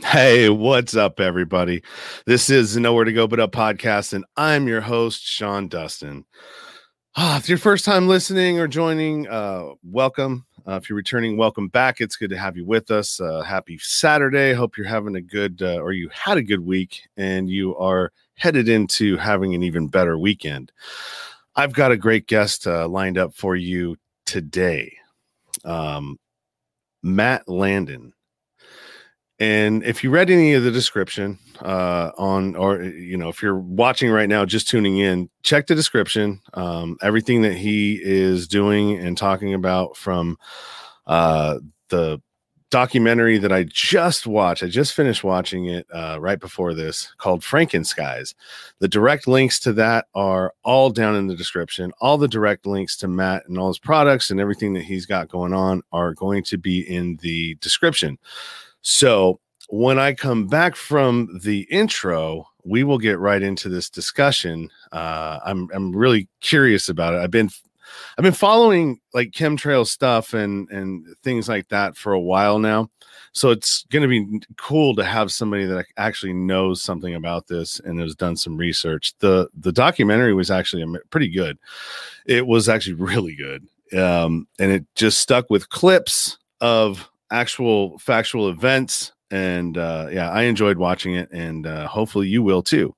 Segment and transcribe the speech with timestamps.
[0.00, 1.80] Hey, what's up, everybody?
[2.26, 6.24] This is Nowhere to Go But Up podcast, and I'm your host, Sean Dustin.
[7.14, 10.46] Ah, if your first time listening or joining, uh, welcome.
[10.66, 12.00] Uh, if you're returning, welcome back.
[12.00, 13.20] It's good to have you with us.
[13.20, 14.52] Uh, happy Saturday.
[14.52, 18.10] Hope you're having a good, uh, or you had a good week, and you are
[18.34, 20.72] headed into having an even better weekend.
[21.54, 24.96] I've got a great guest uh, lined up for you today.
[25.64, 26.18] Um,
[27.04, 28.12] Matt Landman
[29.44, 33.58] and if you read any of the description uh, on, or you know, if you're
[33.58, 36.40] watching right now, just tuning in, check the description.
[36.54, 40.38] Um, everything that he is doing and talking about from
[41.06, 41.58] uh,
[41.90, 42.22] the
[42.70, 44.62] documentary that I just watched.
[44.62, 48.34] I just finished watching it uh, right before this called Frankenskies.
[48.78, 51.92] The direct links to that are all down in the description.
[52.00, 55.28] All the direct links to Matt and all his products and everything that he's got
[55.28, 58.18] going on are going to be in the description.
[58.84, 64.70] So when I come back from the intro, we will get right into this discussion.
[64.92, 67.18] Uh, I'm I'm really curious about it.
[67.18, 67.50] I've been
[68.16, 72.90] I've been following like chemtrail stuff and and things like that for a while now.
[73.32, 77.80] So it's going to be cool to have somebody that actually knows something about this
[77.80, 79.14] and has done some research.
[79.18, 81.58] the The documentary was actually pretty good.
[82.26, 83.66] It was actually really good,
[83.98, 89.12] um, and it just stuck with clips of actual factual events.
[89.30, 92.94] And uh, yeah, I enjoyed watching it, and uh, hopefully you will too.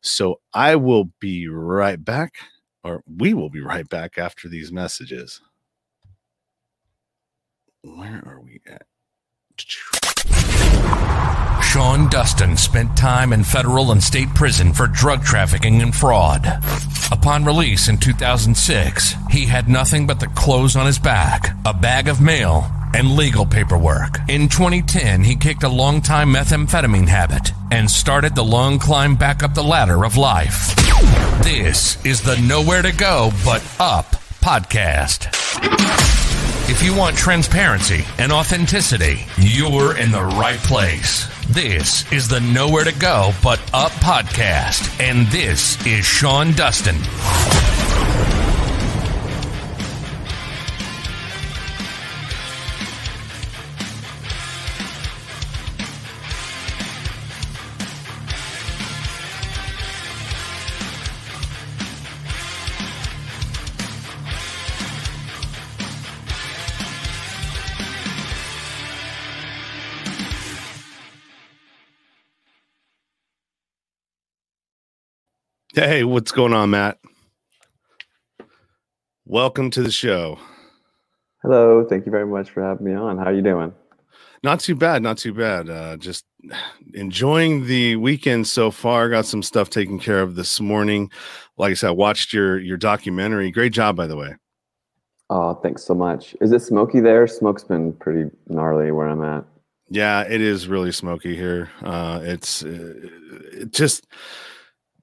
[0.00, 2.34] So I will be right back,
[2.82, 5.40] or we will be right back after these messages.
[7.82, 8.82] Where are we at?
[11.62, 16.46] Sean Dustin spent time in federal and state prison for drug trafficking and fraud.
[17.12, 22.08] Upon release in 2006, he had nothing but the clothes on his back, a bag
[22.08, 24.18] of mail, and legal paperwork.
[24.26, 29.52] In 2010, he kicked a long-time methamphetamine habit and started the long climb back up
[29.52, 30.74] the ladder of life.
[31.42, 34.06] This is the Nowhere to Go But Up
[34.40, 35.28] podcast.
[36.70, 41.28] If you want transparency and authenticity, you're in the right place.
[41.48, 46.96] This is the Nowhere to Go But Up podcast, and this is Sean Dustin.
[75.76, 76.98] Hey, what's going on, Matt?
[79.26, 80.38] Welcome to the show.
[81.42, 83.18] Hello, thank you very much for having me on.
[83.18, 83.74] How are you doing?
[84.42, 85.68] Not too bad, not too bad.
[85.68, 86.24] Uh, just
[86.94, 89.10] enjoying the weekend so far.
[89.10, 91.10] Got some stuff taken care of this morning.
[91.58, 93.50] Like I said, I watched your your documentary.
[93.50, 94.34] Great job, by the way.
[95.28, 96.34] Oh, thanks so much.
[96.40, 97.26] Is it smoky there?
[97.26, 99.44] Smoke's been pretty gnarly where I'm at.
[99.90, 101.68] Yeah, it is really smoky here.
[101.82, 102.94] Uh, it's uh,
[103.52, 104.06] it just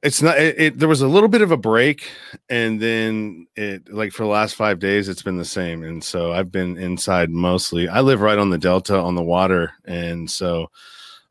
[0.04, 2.12] it's not it, it, there was a little bit of a break
[2.50, 6.34] and then it like for the last five days it's been the same and so
[6.34, 10.70] i've been inside mostly i live right on the delta on the water and so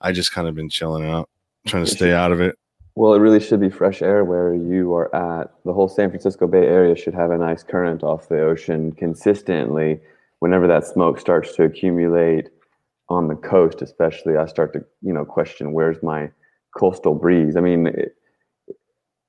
[0.00, 1.28] i just kind of been chilling out
[1.66, 2.58] trying to stay out of it.
[2.96, 5.52] Well it really should be fresh air where you are at.
[5.64, 10.00] The whole san francisco bay area should have a nice current off the ocean consistently
[10.40, 12.48] whenever that smoke starts to accumulate
[13.08, 16.30] on the coast especially i start to you know question where's my
[16.76, 17.56] coastal breeze.
[17.56, 18.16] I mean it,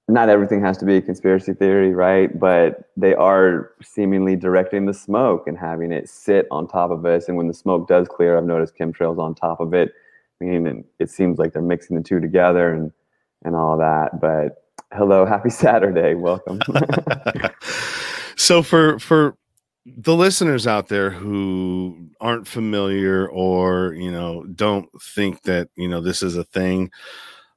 [0.10, 2.38] not everything has to be a conspiracy theory, right?
[2.38, 7.28] But they are seemingly directing the smoke and having it sit on top of us.
[7.30, 9.94] And when the smoke does clear, I've noticed chemtrails on top of it.
[10.42, 12.92] I mean, it seems like they're mixing the two together and
[13.46, 14.20] and all that.
[14.20, 16.60] But hello, happy Saturday, welcome.
[18.36, 19.38] so for for
[19.86, 26.02] the listeners out there who aren't familiar or you know don't think that you know
[26.02, 26.92] this is a thing,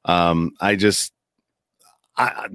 [0.05, 1.11] um, I just
[2.17, 2.49] I,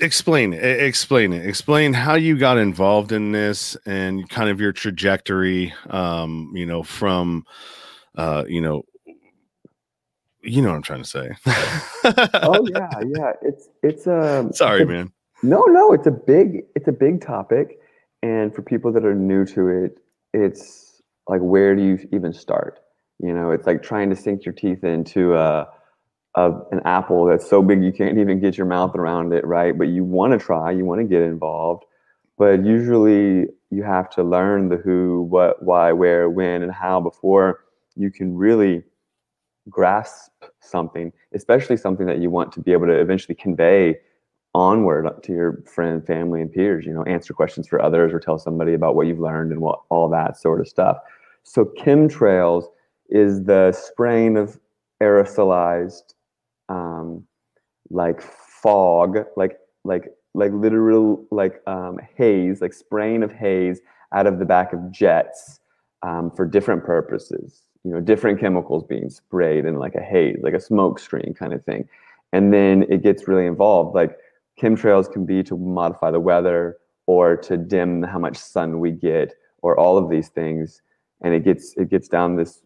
[0.00, 1.46] explain it explain it.
[1.46, 6.82] Explain how you got involved in this and kind of your trajectory um you know
[6.82, 7.44] from
[8.16, 8.82] uh you know
[10.42, 11.30] you know what i'm trying to say.
[12.42, 13.32] Oh yeah yeah.
[13.42, 15.12] It's it's um sorry it's man.
[15.42, 17.78] No no it's a big it's a big topic.
[18.22, 19.98] And for people that are new to it
[20.32, 22.80] it's like where do you even start?
[23.18, 25.66] You know it's like trying to sink your teeth into uh
[26.34, 29.76] of an apple that's so big you can't even get your mouth around it, right?
[29.76, 31.84] But you want to try, you want to get involved.
[32.38, 37.64] But usually you have to learn the who, what, why, where, when, and how before
[37.96, 38.82] you can really
[39.68, 43.96] grasp something, especially something that you want to be able to eventually convey
[44.54, 46.86] onward to your friend, family, and peers.
[46.86, 49.80] You know, answer questions for others or tell somebody about what you've learned and what
[49.90, 50.98] all that sort of stuff.
[51.42, 52.64] So chemtrails
[53.08, 54.58] is the spraying of
[55.02, 56.14] aerosolized,
[56.70, 57.24] um,
[57.90, 63.80] like fog, like like like literal like um, haze, like spraying of haze
[64.14, 65.60] out of the back of jets
[66.02, 67.62] um, for different purposes.
[67.84, 71.52] You know, different chemicals being sprayed in like a haze, like a smoke screen kind
[71.52, 71.88] of thing.
[72.32, 73.94] And then it gets really involved.
[73.94, 74.16] Like
[74.60, 76.76] chemtrails can be to modify the weather
[77.06, 80.82] or to dim how much sun we get or all of these things
[81.22, 82.62] and it gets it gets down this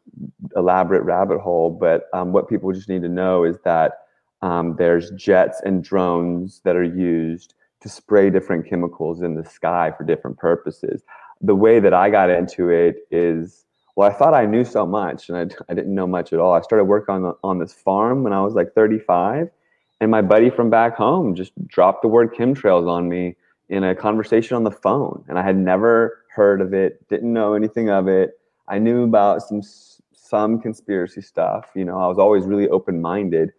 [0.56, 3.92] elaborate rabbit hole but um, what people just need to know is that
[4.42, 9.92] um, there's jets and drones that are used to spray different chemicals in the sky
[9.96, 11.02] for different purposes
[11.40, 13.64] the way that i got into it is
[13.96, 16.52] well i thought i knew so much and i, I didn't know much at all
[16.52, 19.48] i started working on, on this farm when i was like 35
[20.00, 23.36] and my buddy from back home just dropped the word chemtrails on me
[23.68, 25.24] in a conversation on the phone.
[25.28, 28.38] And I had never heard of it, didn't know anything of it.
[28.68, 29.62] I knew about some
[30.12, 31.66] some conspiracy stuff.
[31.74, 33.52] You know, I was always really open minded,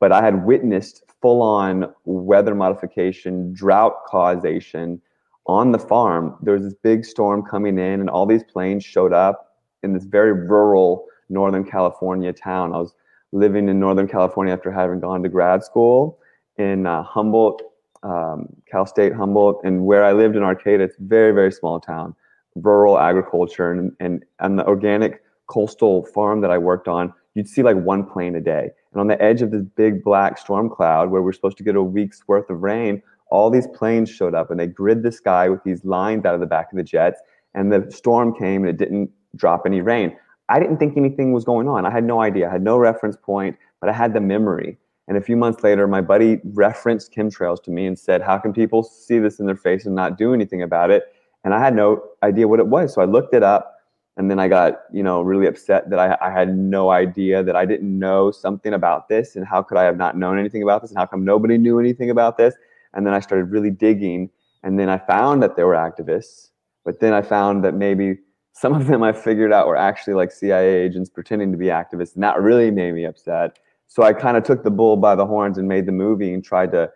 [0.00, 5.00] but I had witnessed full on weather modification, drought causation
[5.46, 6.36] on the farm.
[6.42, 10.04] There was this big storm coming in, and all these planes showed up in this
[10.04, 12.72] very rural Northern California town.
[12.72, 12.94] I was
[13.32, 16.18] living in Northern California after having gone to grad school
[16.56, 17.62] in uh, Humboldt,
[18.02, 21.80] um, Cal State Humboldt, and where I lived in Arcata, it's a very, very small
[21.80, 22.14] town,
[22.56, 27.62] rural agriculture, and, and on the organic coastal farm that I worked on, you'd see
[27.62, 28.70] like one plane a day.
[28.92, 31.76] And on the edge of this big black storm cloud, where we're supposed to get
[31.76, 35.48] a week's worth of rain, all these planes showed up and they grid the sky
[35.48, 37.20] with these lines out of the back of the jets.
[37.54, 40.16] And the storm came and it didn't drop any rain.
[40.48, 41.84] I didn't think anything was going on.
[41.84, 42.48] I had no idea.
[42.48, 44.78] I had no reference point, but I had the memory.
[45.08, 48.52] And a few months later, my buddy referenced chemtrails to me and said, How can
[48.52, 51.04] people see this in their face and not do anything about it?
[51.46, 52.92] And I had no idea what it was.
[52.92, 53.76] So I looked it up
[54.16, 57.54] and then I got, you know, really upset that I, I had no idea that
[57.54, 59.36] I didn't know something about this.
[59.36, 60.90] And how could I have not known anything about this?
[60.90, 62.56] And how come nobody knew anything about this?
[62.94, 64.28] And then I started really digging.
[64.64, 66.50] And then I found that there were activists.
[66.84, 68.18] But then I found that maybe
[68.52, 72.14] some of them I figured out were actually like CIA agents pretending to be activists,
[72.14, 73.58] and that really made me upset.
[73.86, 76.42] So I kind of took the bull by the horns and made the movie and
[76.42, 76.90] tried to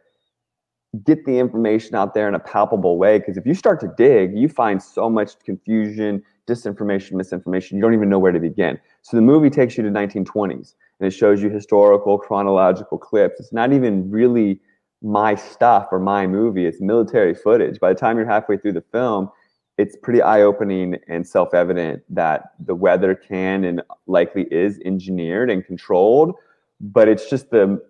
[1.04, 3.18] get the information out there in a palpable way.
[3.18, 7.76] Because if you start to dig, you find so much confusion, disinformation, misinformation.
[7.76, 8.78] You don't even know where to begin.
[9.02, 13.38] So the movie takes you to 1920s and it shows you historical, chronological clips.
[13.38, 14.60] It's not even really
[15.02, 16.66] my stuff or my movie.
[16.66, 17.78] It's military footage.
[17.78, 19.30] By the time you're halfway through the film,
[19.78, 26.34] it's pretty eye-opening and self-evident that the weather can and likely is engineered and controlled
[26.80, 27.80] but it's just the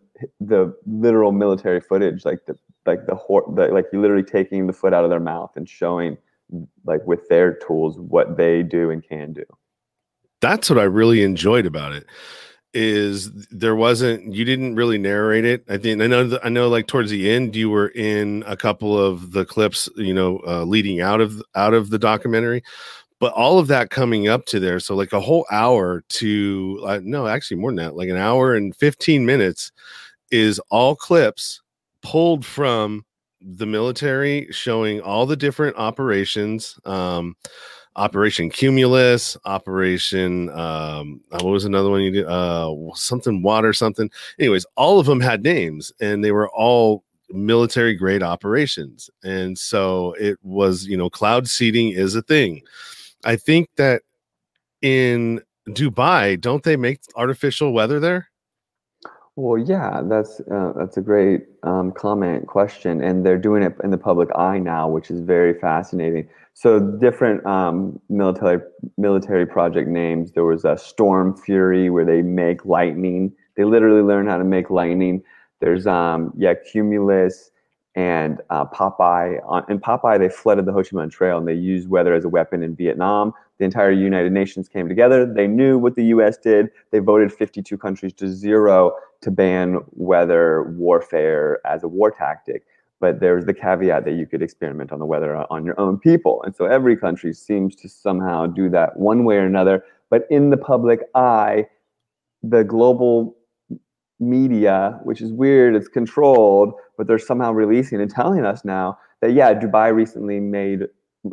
[0.40, 2.56] the literal military footage like the
[2.86, 3.16] like the,
[3.54, 6.16] the like you literally taking the foot out of their mouth and showing
[6.84, 9.44] like with their tools what they do and can do.
[10.40, 12.06] That's what i really enjoyed about it
[12.72, 15.64] is there wasn't you didn't really narrate it.
[15.68, 18.98] I think i know i know like towards the end you were in a couple
[18.98, 22.62] of the clips you know uh, leading out of out of the documentary
[23.18, 27.00] but all of that coming up to there so like a whole hour to uh,
[27.02, 29.72] no actually more than that like an hour and 15 minutes
[30.30, 31.60] is all clips
[32.02, 33.04] pulled from
[33.40, 37.34] the military showing all the different operations um
[37.96, 42.26] Operation Cumulus, Operation um, uh, what was another one you did?
[42.26, 44.10] Uh, something water, something.
[44.38, 49.10] Anyways, all of them had names, and they were all military grade operations.
[49.22, 52.62] And so it was, you know, cloud seeding is a thing.
[53.24, 54.02] I think that
[54.82, 58.29] in Dubai, don't they make artificial weather there?
[59.40, 63.90] Well, yeah, that's uh, that's a great um, comment question, and they're doing it in
[63.90, 66.28] the public eye now, which is very fascinating.
[66.52, 68.60] So different um, military
[68.98, 70.32] military project names.
[70.32, 73.32] There was a Stormfury where they make lightning.
[73.56, 75.22] They literally learn how to make lightning.
[75.60, 77.50] There's um, yeah Cumulus
[77.94, 79.40] and uh, Popeye.
[79.46, 82.26] On, in Popeye, they flooded the Ho Chi Minh Trail and they used weather as
[82.26, 83.32] a weapon in Vietnam.
[83.60, 85.24] The entire United Nations came together.
[85.24, 86.36] They knew what the U.S.
[86.36, 86.70] did.
[86.90, 92.64] They voted 52 countries to zero to ban weather warfare as a war tactic
[93.00, 96.42] but there's the caveat that you could experiment on the weather on your own people.
[96.44, 99.82] And so every country seems to somehow do that one way or another.
[100.10, 101.66] But in the public eye,
[102.42, 103.36] the global
[104.18, 109.32] media, which is weird, it's controlled, but they're somehow releasing and telling us now that,
[109.32, 110.82] yeah, Dubai recently made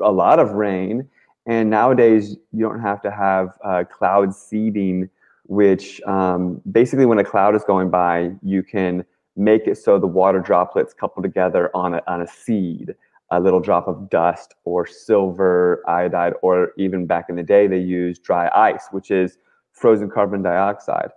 [0.02, 1.10] a lot of rain.
[1.48, 5.10] And nowadays, you don't have to have uh, cloud seeding
[5.48, 10.08] which um, basically, when a cloud is going by, you can make it so the
[10.08, 12.94] water droplets couple together on a, on a seed,
[13.32, 17.80] a little drop of dust or silver iodide, or even back in the day, they
[17.80, 19.38] used dry ice, which is
[19.72, 21.12] frozen carbon dioxide.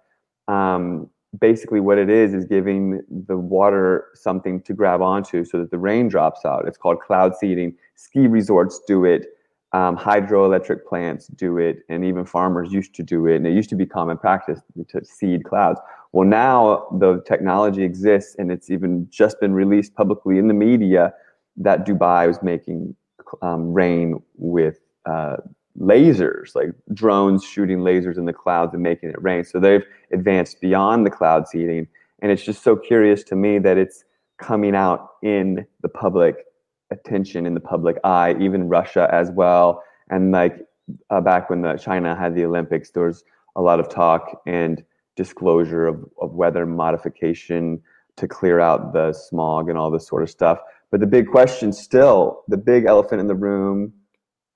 [0.47, 1.09] Um,
[1.41, 5.79] basically, what it is is giving the water something to grab onto so that the
[5.79, 6.69] rain drops out.
[6.69, 7.75] It's called cloud seeding.
[7.97, 9.27] Ski resorts do it.
[9.73, 13.71] Um, hydroelectric plants do it, and even farmers used to do it, and it used
[13.71, 15.79] to be common practice to seed clouds.
[16.13, 21.15] Well, now the technology exists, and it's even just been released publicly in the media
[21.57, 22.97] that Dubai was making
[23.43, 25.37] um, rain with uh,
[25.79, 29.45] lasers, like drones shooting lasers in the clouds and making it rain.
[29.45, 31.87] So they've advanced beyond the cloud seeding,
[32.23, 34.05] and it's just so curious to me that it's
[34.39, 36.47] coming out in the public
[36.91, 39.83] attention in the public eye, even Russia as well.
[40.11, 40.67] And like
[41.11, 43.25] uh, back when the China had the Olympics, there was
[43.57, 44.85] a lot of talk and
[45.17, 47.81] disclosure of, of weather modification
[48.17, 50.59] to clear out the smog and all this sort of stuff.
[50.91, 53.93] But the big question still, the big elephant in the room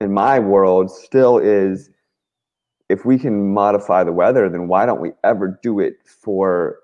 [0.00, 1.90] in my world still is
[2.88, 6.80] if we can modify the weather, then why don't we ever do it for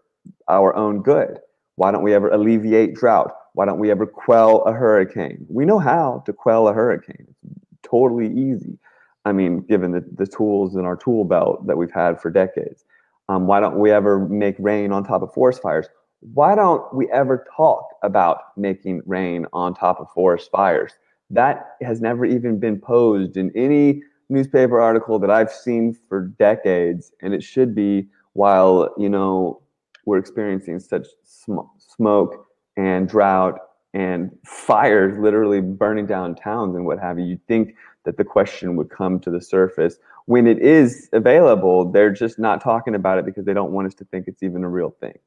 [0.49, 1.39] our own good?
[1.77, 3.33] Why don't we ever alleviate drought?
[3.55, 5.47] Why don't we ever quell a hurricane?
[5.49, 7.27] We know how to quell a hurricane.
[7.51, 8.79] It's totally easy.
[9.25, 12.85] I mean, given the, the tools in our tool belt that we've had for decades.
[13.29, 15.89] Um, why don't we ever make rain on top of forest fires?
[16.35, 20.93] Why don't we ever talk about making rain on top of forest fires?
[21.31, 27.13] That has never even been posed in any newspaper article that I've seen for decades,
[27.21, 29.63] and it should be while you know
[30.07, 32.47] we're experiencing such sm- smoke
[32.81, 33.61] and drought
[33.93, 38.77] and fires literally burning down towns and what have you, you'd think that the question
[38.77, 39.99] would come to the surface.
[40.27, 43.95] When it is available, they're just not talking about it because they don't want us
[43.97, 45.19] to think it's even a real thing.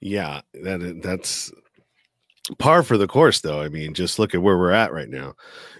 [0.00, 1.52] Yeah, that that's
[2.58, 5.32] par for the course though i mean just look at where we're at right now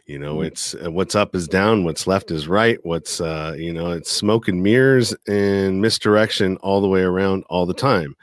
[0.06, 0.44] you know mm-hmm.
[0.44, 4.12] it's uh, what's up is down what's left is right what's uh you know it's
[4.12, 8.14] smoke and mirrors and misdirection all the way around all the time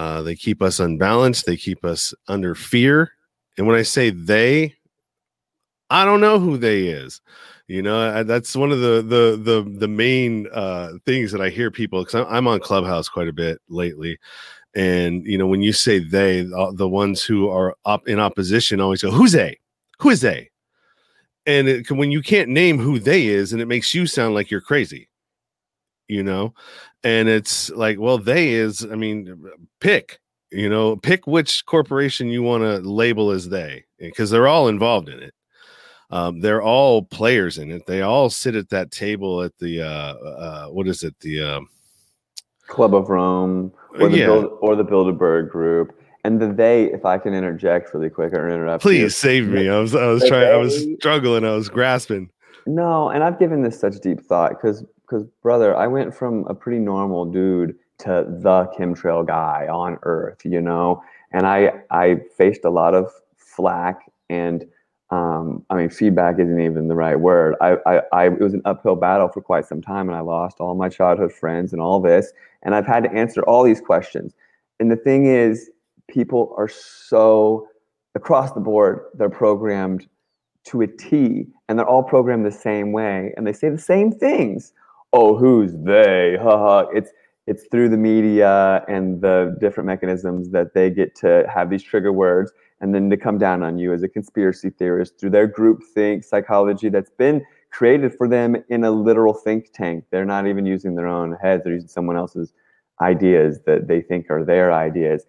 [0.00, 1.44] uh, they keep us unbalanced.
[1.44, 3.12] They keep us under fear.
[3.58, 4.74] And when I say they,
[5.90, 7.20] I don't know who they is.
[7.66, 11.70] You know, that's one of the the the the main uh, things that I hear
[11.70, 14.18] people because I'm on Clubhouse quite a bit lately,
[14.74, 19.02] and you know when you say they, the ones who are up in opposition always
[19.02, 19.58] go, "Who's they?
[20.00, 20.50] Who is they?"
[21.46, 24.50] And it, when you can't name who they is, and it makes you sound like
[24.50, 25.10] you're crazy
[26.10, 26.52] you know
[27.04, 29.42] and it's like well they is i mean
[29.80, 30.18] pick
[30.50, 35.08] you know pick which corporation you want to label as they because they're all involved
[35.08, 35.34] in it.
[36.12, 37.86] Um, they're all players in it.
[37.86, 41.14] They all sit at that table at the uh, uh, what is it?
[41.20, 41.68] The um,
[42.66, 44.28] club of rome or the, yeah.
[44.28, 45.96] Or the bilderberg group.
[46.24, 49.08] And the they if i can interject really quick or interrupt please you.
[49.08, 49.68] save me.
[49.68, 51.44] I was i was trying they, i was struggling.
[51.44, 52.30] I was grasping.
[52.66, 56.54] No and i've given this such deep thought because because brother, I went from a
[56.54, 61.02] pretty normal dude to the chemtrail guy on Earth, you know,
[61.32, 64.64] and I I faced a lot of flack and
[65.10, 67.56] um, I mean feedback isn't even the right word.
[67.60, 70.60] I, I I it was an uphill battle for quite some time, and I lost
[70.60, 74.34] all my childhood friends and all this, and I've had to answer all these questions.
[74.78, 75.70] And the thing is,
[76.08, 77.66] people are so
[78.14, 80.06] across the board, they're programmed
[80.64, 84.12] to a T, and they're all programmed the same way, and they say the same
[84.12, 84.72] things
[85.12, 86.36] oh, who's they?
[86.42, 86.86] Haha.
[86.94, 87.10] It's
[87.46, 92.12] it's through the media and the different mechanisms that they get to have these trigger
[92.12, 95.82] words and then to come down on you as a conspiracy theorist through their group
[95.94, 100.04] think psychology that's been created for them in a literal think tank.
[100.10, 102.52] They're not even using their own heads, they're using someone else's
[103.00, 105.26] ideas that they think are their ideas.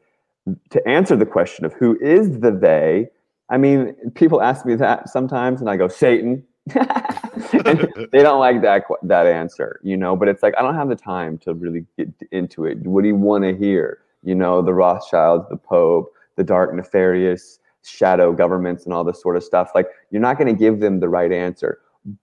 [0.71, 3.07] To answer the question of who is the they,
[3.49, 6.43] I mean, people ask me that sometimes, and I go, Satan.
[6.67, 10.15] they don't like that that answer, you know.
[10.15, 12.79] But it's like I don't have the time to really get into it.
[12.85, 13.99] What do you want to hear?
[14.23, 19.37] You know, the Rothschilds, the Pope, the dark, nefarious shadow governments, and all this sort
[19.37, 19.71] of stuff.
[19.73, 21.79] Like you're not going to give them the right answer.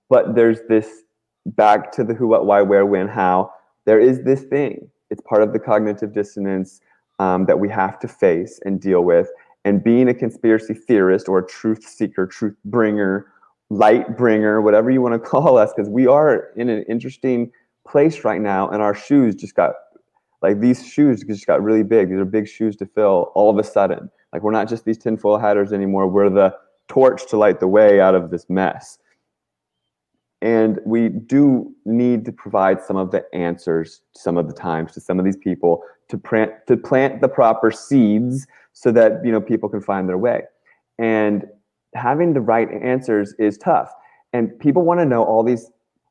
[0.08, 1.02] But there's this
[1.46, 3.52] back to the who, what, why, where, when, how.
[3.84, 4.88] There is this thing.
[5.10, 6.80] It's part of the cognitive dissonance
[7.18, 9.28] um, that we have to face and deal with.
[9.64, 13.26] And being a conspiracy theorist or a truth seeker, truth bringer,
[13.70, 17.50] light bringer, whatever you want to call us, because we are in an interesting
[17.86, 19.74] place right now, and our shoes just got
[20.42, 22.10] like these shoes just got really big.
[22.10, 24.10] These are big shoes to fill all of a sudden.
[24.32, 26.06] Like we're not just these tinfoil hatters anymore.
[26.06, 26.54] We're the
[26.88, 28.98] torch to light the way out of this mess.
[30.40, 35.00] and we do need to provide some of the answers some of the times to
[35.00, 39.40] some of these people to plant to plant the proper seeds so that you know
[39.40, 40.42] people can find their way
[40.98, 41.44] and
[41.98, 43.92] having the right answers is tough.
[44.32, 45.70] And people want to know all these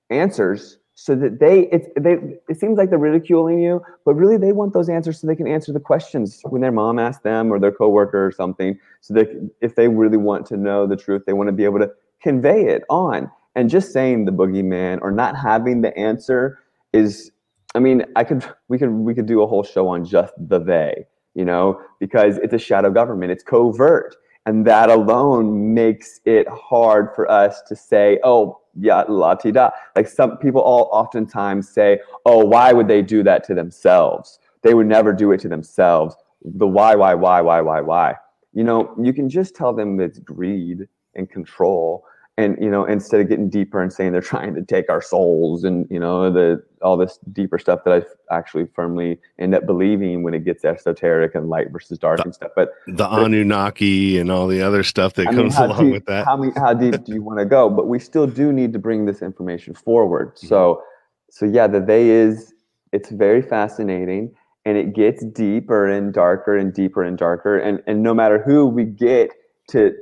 [0.09, 2.17] answers so that they it, they
[2.49, 5.47] it seems like they're ridiculing you but really they want those answers so they can
[5.47, 9.51] answer the questions when their mom asks them or their coworker or something so that
[9.61, 11.91] if they really want to know the truth they want to be able to
[12.21, 13.29] convey it on.
[13.55, 16.59] And just saying the boogeyman or not having the answer
[16.93, 17.31] is
[17.75, 20.57] i mean i could we could we could do a whole show on just the
[20.57, 23.31] they you know because it's a shadow government.
[23.31, 24.15] It's covert
[24.47, 29.69] and that alone makes it hard for us to say oh yeah la ti da.
[29.95, 34.39] Like some people all oftentimes say oh why would they do that to themselves?
[34.63, 36.15] They would never do it to themselves.
[36.43, 38.15] The why why why why why why.
[38.53, 42.05] You know you can just tell them it's greed and control
[42.37, 45.63] and you know instead of getting deeper and saying they're trying to take our souls
[45.63, 50.23] and you know the all this deeper stuff that i actually firmly end up believing
[50.23, 54.31] when it gets esoteric and light versus dark the, and stuff but the anunnaki and
[54.31, 56.25] all the other stuff that I comes mean, along deep, with that.
[56.25, 57.69] how, how deep do you want to go?
[57.69, 60.35] But we still do need to bring this information forward.
[60.35, 60.47] Mm-hmm.
[60.47, 60.83] so
[61.29, 62.53] so yeah the they is
[62.91, 64.33] it's very fascinating
[64.67, 67.57] and it gets deeper and darker and deeper and darker.
[67.57, 69.31] And and no matter who we get
[69.69, 69.93] to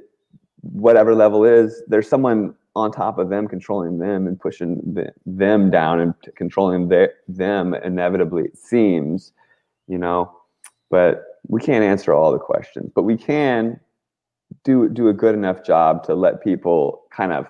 [0.73, 5.69] whatever level is, there's someone on top of them controlling them and pushing the, them
[5.71, 9.31] down and controlling their, them inevitably it seems
[9.87, 10.31] you know?
[10.89, 13.79] But we can't answer all the questions but we can
[14.63, 17.45] do do a good enough job to let people kind of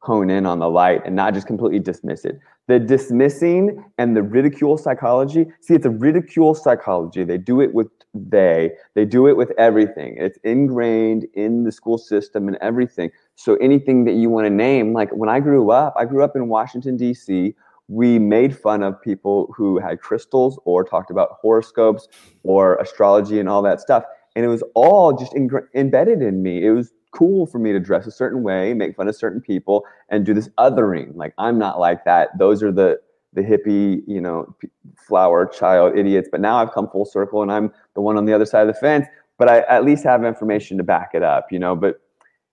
[0.00, 2.38] hone in on the light and not just completely dismiss it.
[2.68, 7.24] The dismissing and the ridicule psychology see it's a ridicule psychology.
[7.24, 8.72] They do it with they.
[8.94, 10.16] They do it with everything.
[10.18, 13.10] It's ingrained in the school system and everything.
[13.36, 16.36] So anything that you want to name like when i grew up i grew up
[16.36, 17.54] in washington d.c
[17.90, 22.06] we made fun of people who had crystals or talked about horoscopes
[22.44, 24.04] or astrology and all that stuff.
[24.36, 26.64] And it was all just embedded in me.
[26.64, 29.84] It was cool for me to dress a certain way make fun of certain people
[30.08, 32.98] and do this othering like i'm not like that those are the
[33.32, 34.54] the hippie, you know,
[34.96, 36.28] flower child idiots.
[36.30, 38.74] But now I've come full circle and I'm the one on the other side of
[38.74, 39.06] the fence.
[39.38, 41.74] But I at least have information to back it up, you know.
[41.74, 42.00] But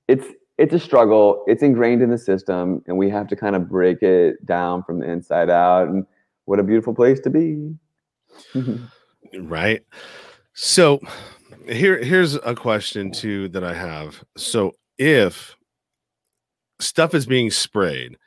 [0.07, 0.25] it's
[0.57, 1.43] it's a struggle.
[1.45, 4.99] It's ingrained in the system, and we have to kind of break it down from
[4.99, 5.89] the inside out.
[5.89, 6.05] And
[6.45, 7.75] what a beautiful place to be.
[9.39, 9.83] right.
[10.53, 11.01] So
[11.69, 14.23] here here's a question too that I have.
[14.37, 15.55] So if
[16.79, 18.17] stuff is being sprayed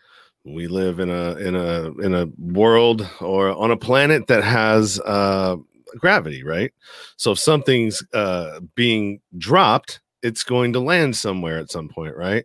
[0.44, 4.98] we live in a in a in a world or on a planet that has
[5.00, 5.56] uh
[5.98, 6.72] gravity right?
[7.16, 12.44] So if something's uh being dropped it's going to land somewhere at some point right?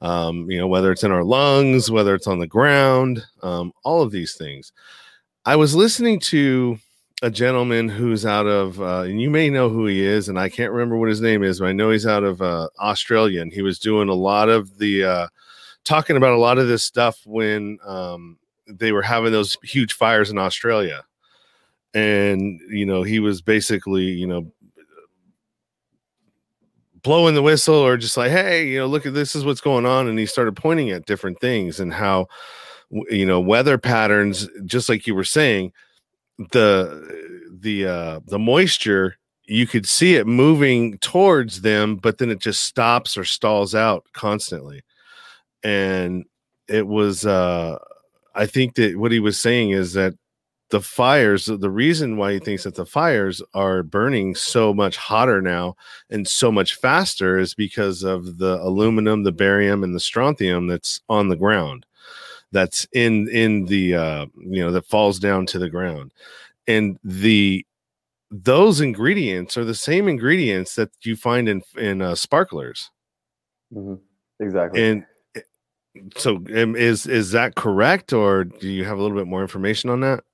[0.00, 4.02] Um you know whether it's in our lungs whether it's on the ground um all
[4.02, 4.72] of these things.
[5.44, 6.78] I was listening to
[7.22, 10.48] a gentleman who's out of uh, and you may know who he is and i
[10.48, 13.52] can't remember what his name is but i know he's out of uh, australia and
[13.52, 15.26] he was doing a lot of the uh
[15.84, 20.30] talking about a lot of this stuff when um, they were having those huge fires
[20.30, 21.04] in Australia.
[21.92, 24.52] And, you know, he was basically, you know,
[27.02, 29.86] blowing the whistle or just like, hey, you know, look at this is what's going
[29.86, 30.08] on.
[30.08, 32.26] And he started pointing at different things and how,
[33.10, 35.72] you know, weather patterns, just like you were saying,
[36.38, 39.16] the, the, uh, the moisture
[39.46, 44.06] you could see it moving towards them, but then it just stops or stalls out
[44.14, 44.82] constantly.
[45.62, 46.24] And
[46.68, 47.78] it was uh
[48.34, 50.14] i think that what he was saying is that
[50.70, 55.40] the fires the reason why he thinks that the fires are burning so much hotter
[55.40, 55.76] now
[56.10, 61.00] and so much faster is because of the aluminum the barium and the strontium that's
[61.08, 61.84] on the ground
[62.54, 66.12] that's in in the uh you know that falls down to the ground.
[66.66, 67.66] And the
[68.30, 72.90] those ingredients are the same ingredients that you find in in uh, sparklers.
[73.74, 73.96] Mm-hmm.
[74.40, 74.82] exactly.
[74.82, 75.04] And
[76.16, 79.90] so um, is is that correct or do you have a little bit more information
[79.90, 80.24] on that?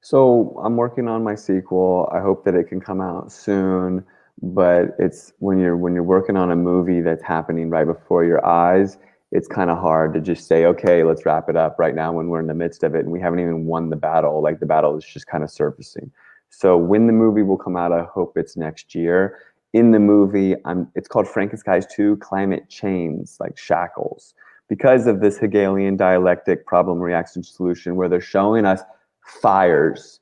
[0.00, 2.08] So i'm working on my sequel.
[2.12, 4.04] I hope that it can come out soon
[4.42, 8.44] but it's when you're when you're working on a movie that's happening right before your
[8.44, 8.98] eyes
[9.36, 12.28] it's kind of hard to just say okay let's wrap it up right now when
[12.28, 14.66] we're in the midst of it and we haven't even won the battle like the
[14.66, 16.10] battle is just kind of surfacing
[16.50, 19.38] so when the movie will come out i hope it's next year
[19.72, 24.34] in the movie i'm it's called frankenskies 2 climate chains like shackles
[24.68, 28.82] because of this Hegelian dialectic problem reaction solution, where they're showing us
[29.22, 30.20] fires,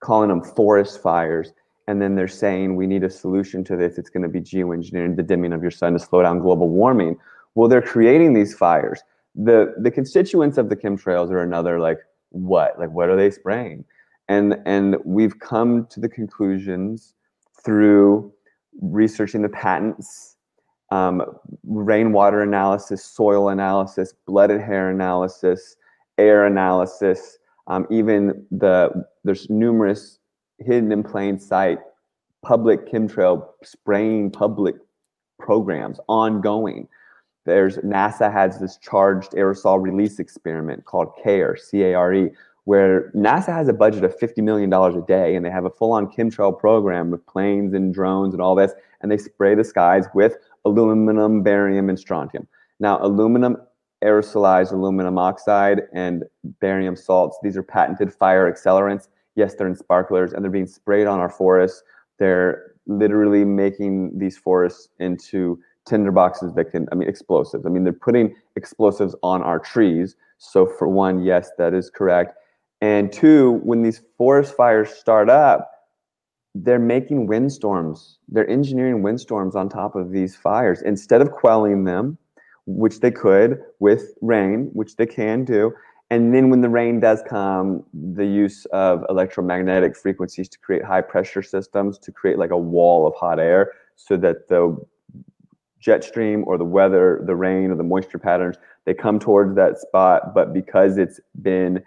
[0.00, 1.52] calling them forest fires,
[1.88, 3.96] and then they're saying we need a solution to this.
[3.96, 7.16] It's going to be geoengineering the dimming of your sun to slow down global warming.
[7.56, 9.02] Well, they're creating these fires.
[9.34, 11.98] the the constituents of the chemtrails are another like
[12.30, 12.78] what?
[12.78, 13.84] Like what are they spraying?
[14.28, 17.14] And and we've come to the conclusions
[17.64, 18.32] through
[18.80, 20.36] researching the patents
[20.90, 21.22] um,
[21.64, 25.76] rainwater analysis soil analysis blood and hair analysis
[26.18, 28.90] air analysis um, even the
[29.24, 30.20] there's numerous
[30.58, 31.78] hidden in plain sight
[32.44, 34.76] public chemtrail spraying public
[35.40, 36.86] programs ongoing
[37.46, 42.30] there's NASA has this charged aerosol release experiment called CARE, C-A-R-E,
[42.64, 46.08] where NASA has a budget of $50 million a day and they have a full-on
[46.10, 50.36] chemtrail program with planes and drones and all this, and they spray the skies with
[50.64, 52.46] aluminum, barium, and strontium.
[52.80, 53.56] Now, aluminum
[54.04, 56.24] aerosolized aluminum oxide and
[56.60, 59.08] barium salts, these are patented fire accelerants.
[59.36, 61.82] Yes, they're in sparklers and they're being sprayed on our forests.
[62.18, 67.64] They're literally making these forests into tinderboxes that can, I mean, explosives.
[67.64, 70.16] I mean, they're putting explosives on our trees.
[70.38, 72.36] So, for one, yes, that is correct.
[72.80, 75.70] And two, when these forest fires start up,
[76.54, 78.18] they're making windstorms.
[78.28, 82.18] They're engineering windstorms on top of these fires instead of quelling them,
[82.66, 85.72] which they could with rain, which they can do.
[86.10, 91.00] And then when the rain does come, the use of electromagnetic frequencies to create high
[91.00, 94.76] pressure systems to create like a wall of hot air so that the
[95.86, 99.78] jet stream or the weather, the rain or the moisture patterns, they come towards that
[99.78, 100.34] spot.
[100.34, 101.82] But because it's been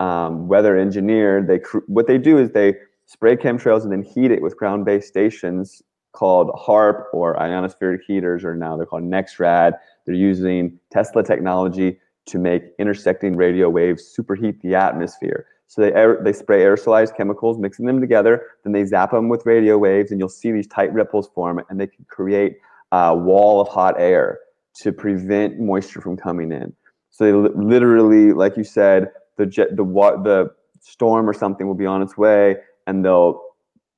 [0.00, 2.70] um, weather engineered, they what they do is they
[3.04, 8.56] spray chemtrails and then heat it with ground-based stations called HAARP or ionospheric heaters, or
[8.56, 9.72] now they're called NEXRAD.
[10.06, 15.46] They're using Tesla technology to make intersecting radio waves superheat the atmosphere.
[15.66, 15.92] So they
[16.24, 18.34] they spray aerosolized chemicals, mixing them together.
[18.62, 21.78] Then they zap them with radio waves, and you'll see these tight ripples form, and
[21.78, 22.56] they can create
[22.94, 24.38] uh, wall of hot air
[24.82, 26.72] to prevent moisture from coming in.
[27.10, 31.74] So they li- literally, like you said, the jet, the the storm or something will
[31.74, 33.40] be on its way, and they'll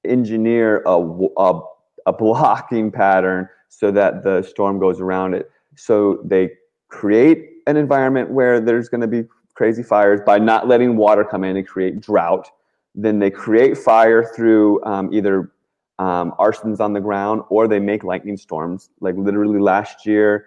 [0.05, 0.97] engineer a,
[1.37, 1.61] a,
[2.07, 5.51] a blocking pattern so that the storm goes around it.
[5.77, 6.53] So they
[6.89, 11.45] create an environment where there's going to be crazy fires by not letting water come
[11.45, 12.49] in and create drought.
[12.95, 15.51] Then they create fire through um, either
[15.99, 18.91] um, arsons on the ground, or they make lightning storms.
[19.01, 20.47] Like literally last year,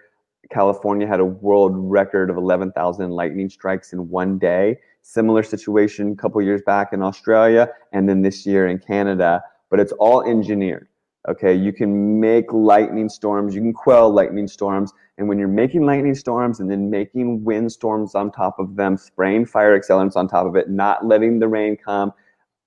[0.50, 4.78] California had a world record of 11,000 lightning strikes in one day.
[5.02, 9.44] Similar situation a couple years back in Australia, and then this year in Canada.
[9.70, 10.88] But it's all engineered.
[11.28, 15.86] Okay, you can make lightning storms, you can quell lightning storms, and when you're making
[15.86, 20.30] lightning storms and then making wind storms on top of them, spraying fire accelerants on
[20.30, 22.14] top of it, not letting the rain come,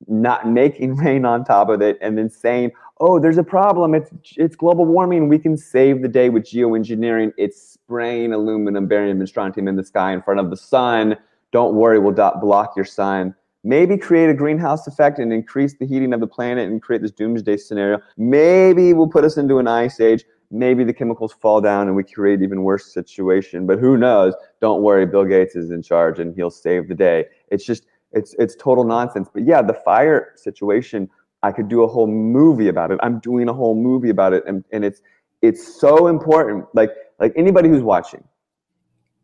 [0.08, 3.94] not making rain on top of it and then saying, "Oh, there's a problem.
[3.94, 5.28] It's it's global warming.
[5.28, 7.32] We can save the day with geoengineering.
[7.36, 11.16] It's spraying aluminum, barium, and strontium in the sky in front of the sun.
[11.52, 13.34] Don't worry, we'll block your sun."
[13.64, 17.12] Maybe create a greenhouse effect and increase the heating of the planet and create this
[17.12, 18.00] doomsday scenario.
[18.16, 20.24] Maybe we'll put us into an ice age.
[20.50, 23.66] Maybe the chemicals fall down and we create even worse situation.
[23.66, 24.34] But who knows?
[24.60, 27.26] Don't worry, Bill Gates is in charge and he'll save the day.
[27.50, 29.28] It's just it's it's total nonsense.
[29.32, 31.08] But yeah, the fire situation,
[31.42, 32.98] I could do a whole movie about it.
[33.02, 35.02] I'm doing a whole movie about it, and and it's
[35.40, 36.66] it's so important.
[36.74, 38.24] Like like anybody who's watching,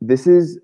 [0.01, 0.59] this is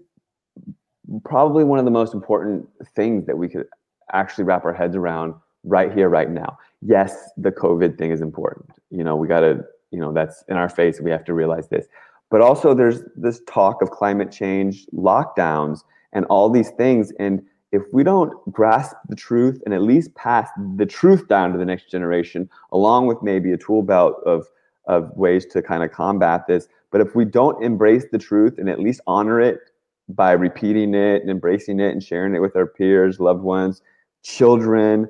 [1.24, 3.66] probably one of the most important things that we could
[4.12, 5.34] actually wrap our heads around
[5.64, 6.58] right here, right now.
[6.82, 8.68] Yes, the COVID thing is important.
[8.90, 11.00] You know, we got to, you know, that's in our face.
[11.00, 11.86] We have to realize this.
[12.30, 15.80] But also, there's this talk of climate change, lockdowns,
[16.12, 17.12] and all these things.
[17.18, 17.42] And
[17.74, 21.64] if we don't grasp the truth and at least pass the truth down to the
[21.64, 24.46] next generation, along with maybe a tool belt of,
[24.86, 28.68] of ways to kind of combat this, but if we don't embrace the truth and
[28.68, 29.58] at least honor it
[30.08, 33.82] by repeating it and embracing it and sharing it with our peers, loved ones,
[34.22, 35.08] children,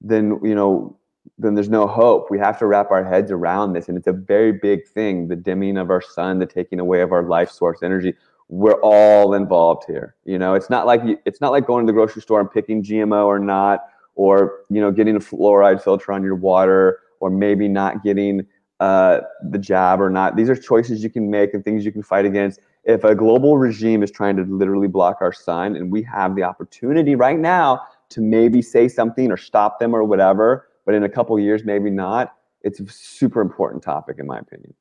[0.00, 0.96] then you know
[1.36, 2.30] then there's no hope.
[2.30, 5.36] We have to wrap our heads around this, and it's a very big thing: the
[5.36, 8.14] dimming of our sun, the taking away of our life source energy
[8.48, 10.14] we're all involved here.
[10.24, 12.82] You know, it's not like it's not like going to the grocery store and picking
[12.82, 17.68] GMO or not, or you know, getting a fluoride filter on your water, or maybe
[17.68, 18.46] not getting
[18.80, 20.36] uh, the jab or not.
[20.36, 22.60] These are choices you can make and things you can fight against.
[22.84, 26.42] If a global regime is trying to literally block our sun, and we have the
[26.42, 31.08] opportunity right now to maybe say something or stop them or whatever, but in a
[31.08, 32.34] couple years maybe not.
[32.62, 34.74] It's a super important topic in my opinion.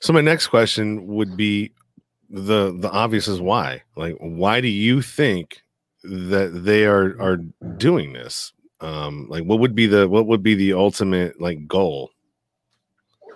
[0.00, 1.72] So my next question would be
[2.30, 3.82] the the obvious is why.
[3.96, 5.62] Like, why do you think
[6.02, 7.38] that they are are
[7.76, 8.52] doing this?
[8.80, 12.10] Um, like, what would be the what would be the ultimate like goal?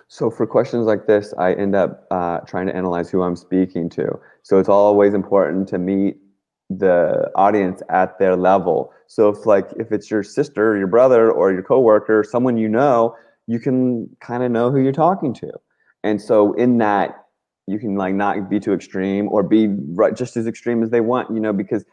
[0.07, 3.89] So for questions like this, I end up uh, trying to analyze who I'm speaking
[3.91, 4.19] to.
[4.41, 6.17] So it's always important to meet
[6.69, 8.91] the audience at their level.
[9.07, 13.15] So if like if it's your sister, your brother, or your coworker, someone you know,
[13.47, 15.51] you can kind of know who you're talking to.
[16.03, 17.25] And so in that,
[17.69, 21.01] you can like not be too extreme or be right just as extreme as they
[21.01, 21.85] want, you know, because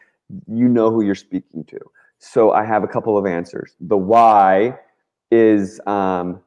[0.47, 1.79] you know who you're speaking to.
[2.19, 3.75] So I have a couple of answers.
[3.79, 4.77] The why
[5.31, 6.41] is um,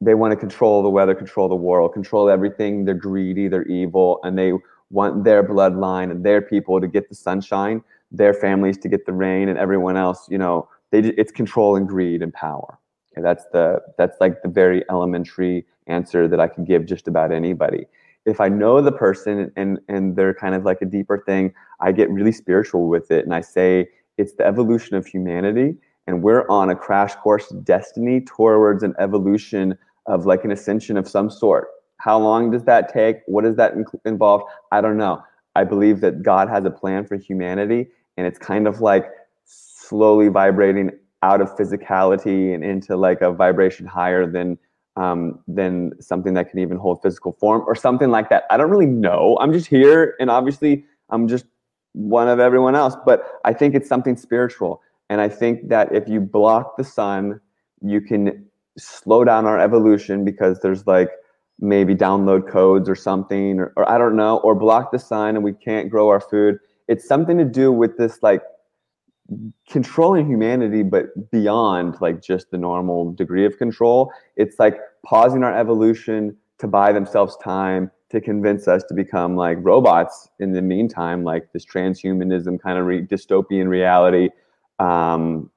[0.00, 2.84] they want to control the weather, control the world, control everything.
[2.84, 4.52] They're greedy, they're evil, and they
[4.90, 9.12] want their bloodline and their people to get the sunshine, their families to get the
[9.12, 12.78] rain, and everyone else, you know, they it's control and greed and power.
[13.12, 17.32] Okay, that's the that's like the very elementary answer that I can give just about
[17.32, 17.86] anybody.
[18.26, 21.92] If I know the person and and they're kind of like a deeper thing, I
[21.92, 25.76] get really spiritual with it, and I say it's the evolution of humanity,
[26.06, 31.08] and we're on a crash course destiny towards an evolution of like an ascension of
[31.08, 31.68] some sort.
[31.98, 33.18] How long does that take?
[33.26, 34.42] What does that involve?
[34.72, 35.22] I don't know.
[35.54, 39.06] I believe that God has a plan for humanity, and it's kind of like
[39.44, 40.90] slowly vibrating
[41.22, 44.58] out of physicality and into like a vibration higher than
[44.98, 48.44] um, than something that can even hold physical form or something like that.
[48.50, 49.38] I don't really know.
[49.40, 51.46] I'm just here, and obviously, I'm just
[51.92, 52.96] one of everyone else.
[53.06, 57.40] But I think it's something spiritual, and I think that if you block the sun,
[57.80, 58.44] you can
[58.76, 61.10] slow down our evolution because there's like
[61.60, 65.42] maybe download codes or something or, or, i don't know or block the sun and
[65.42, 66.56] we can't grow our food
[66.86, 68.42] it's something to do with this like
[69.68, 75.54] controlling humanity but beyond like just the normal degree of control it's like pausing our
[75.54, 81.24] evolution to buy themselves time to convince us to become like robots in the meantime
[81.24, 84.30] like this transhumanism kind of re- dystopian reality
[84.78, 85.50] um,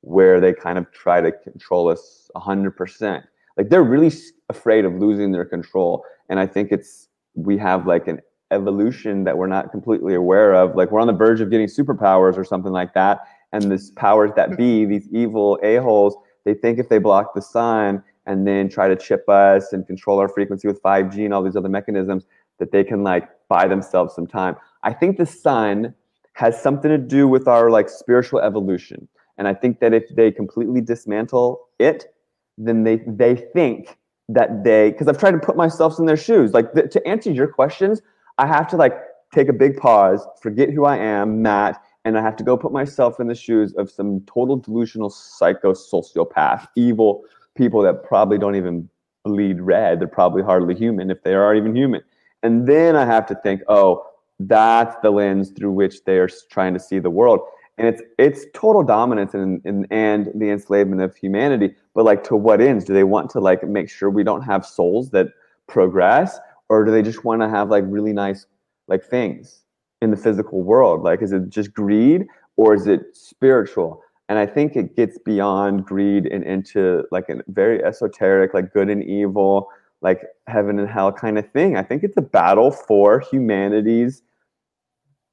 [0.00, 3.22] where they kind of try to control us 100%.
[3.56, 4.12] Like they're really
[4.48, 6.04] afraid of losing their control.
[6.28, 8.20] And I think it's, we have like an
[8.54, 10.74] evolution that we're not completely aware of.
[10.76, 13.26] Like we're on the verge of getting superpowers or something like that.
[13.52, 18.02] And this powers that be, these evil a-holes, they think if they block the sun
[18.26, 21.56] and then try to chip us and control our frequency with 5G and all these
[21.56, 22.24] other mechanisms,
[22.58, 24.56] that they can like buy themselves some time.
[24.82, 25.94] I think the sun
[26.34, 29.08] has something to do with our like spiritual evolution.
[29.38, 32.14] And I think that if they completely dismantle it,
[32.56, 36.52] then they they think that they because I've tried to put myself in their shoes.
[36.52, 38.00] Like the, to answer your questions,
[38.38, 38.94] I have to like
[39.32, 42.72] take a big pause, forget who I am, Matt, and I have to go put
[42.72, 47.24] myself in the shoes of some total delusional psycho sociopath, evil
[47.56, 48.88] people that probably don't even
[49.24, 50.00] bleed red.
[50.00, 52.02] They're probably hardly human if they are even human.
[52.42, 54.06] And then I have to think, oh,
[54.40, 57.40] that's the lens through which they're trying to see the world
[57.78, 62.36] and it's it's total dominance and, and and the enslavement of humanity but like to
[62.36, 65.28] what ends do they want to like make sure we don't have souls that
[65.66, 68.46] progress or do they just want to have like really nice
[68.88, 69.62] like things
[70.02, 74.46] in the physical world like is it just greed or is it spiritual and i
[74.46, 79.68] think it gets beyond greed and into like a very esoteric like good and evil
[80.02, 84.22] like heaven and hell kind of thing i think it's a battle for humanity's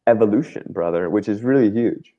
[0.08, 2.14] evolution brother which is really huge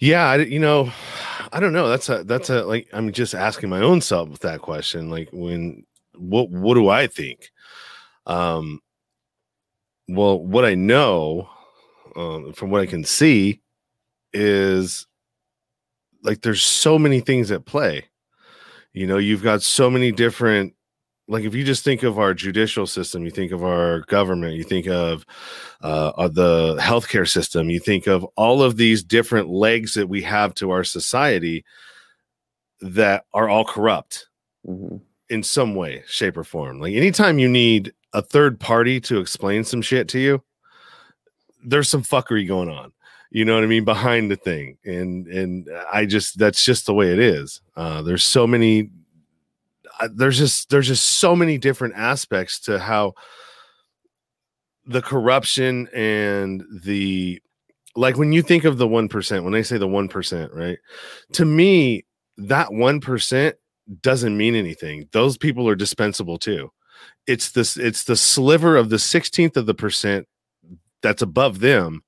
[0.00, 0.90] yeah, you know,
[1.52, 1.88] I don't know.
[1.88, 5.10] That's a that's a like I'm just asking my own self with that question.
[5.10, 5.84] Like when
[6.20, 7.50] what what do I think?
[8.26, 8.80] Um
[10.08, 11.48] well, what I know
[12.16, 13.60] um, from what I can see
[14.32, 15.06] is
[16.22, 18.04] like there's so many things at play.
[18.92, 20.74] You know, you've got so many different
[21.28, 24.64] like if you just think of our judicial system, you think of our government, you
[24.64, 25.24] think of
[25.80, 30.54] uh, the healthcare system, you think of all of these different legs that we have
[30.54, 31.64] to our society
[32.80, 34.26] that are all corrupt
[34.66, 34.96] mm-hmm.
[35.30, 36.80] In some way, shape, or form.
[36.80, 40.42] Like anytime you need a third party to explain some shit to you,
[41.64, 42.92] there's some fuckery going on.
[43.30, 46.94] You know what I mean behind the thing, and and I just that's just the
[46.94, 47.62] way it is.
[47.76, 48.90] Uh, there's so many
[50.08, 53.14] there's just there's just so many different aspects to how
[54.86, 57.40] the corruption and the
[57.96, 60.78] like when you think of the 1% when they say the 1% right
[61.32, 62.04] to me
[62.36, 63.52] that 1%
[64.02, 65.08] doesn't mean anything.
[65.12, 66.70] Those people are dispensable too.
[67.26, 70.26] It's this it's the sliver of the 16th of the percent
[71.02, 72.02] that's above them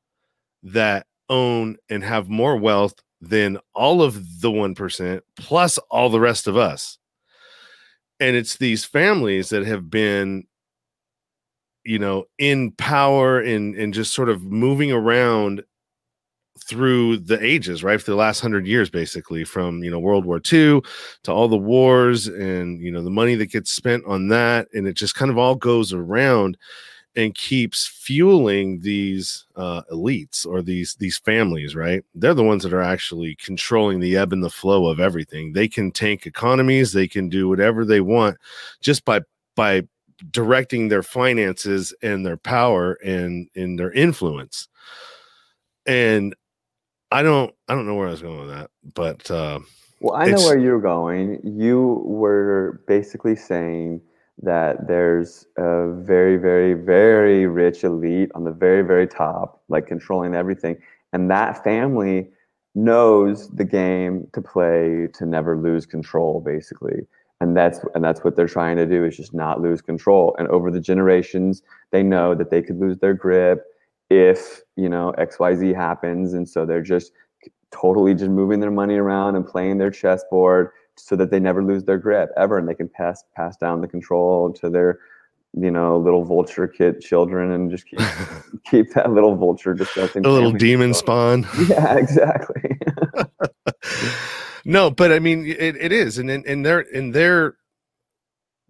[0.63, 6.47] that own and have more wealth than all of the 1% plus all the rest
[6.47, 6.99] of us.
[8.21, 10.47] And it's these families that have been
[11.85, 15.65] you know in power and and just sort of moving around
[16.63, 18.01] through the ages, right?
[18.01, 20.81] For the last hundred years, basically, from you know World War II
[21.23, 24.87] to all the wars and you know the money that gets spent on that, and
[24.87, 26.57] it just kind of all goes around
[27.15, 32.05] and keeps fueling these uh, elites or these these families right?
[32.15, 35.53] They're the ones that are actually controlling the ebb and the flow of everything.
[35.53, 36.93] They can tank economies.
[36.93, 38.39] They can do whatever they want
[38.81, 39.21] just by
[39.57, 39.83] by
[40.31, 44.69] directing their finances and their power and in their influence.
[45.85, 46.35] And
[47.13, 49.59] i don't i don't know where i was going with that but uh
[50.01, 54.01] well i know where you're going you were basically saying
[54.43, 60.35] that there's a very, very, very rich elite on the very, very top, like controlling
[60.35, 60.77] everything.
[61.13, 62.29] And that family
[62.75, 67.07] knows the game to play to never lose control, basically.
[67.41, 70.35] And that's and that's what they're trying to do is just not lose control.
[70.39, 73.65] And over the generations, they know that they could lose their grip
[74.19, 76.35] if you know XYZ happens.
[76.35, 77.13] And so they're just
[77.73, 81.85] totally just moving their money around and playing their chessboard so that they never lose
[81.85, 85.01] their grip ever and they can pass pass down the control to their
[85.55, 87.99] you know little vulture kid children and just keep
[88.71, 92.79] keep that little vulture disgusting a little demon spawn yeah exactly
[94.65, 97.57] no but i mean it, it is and in, in their in their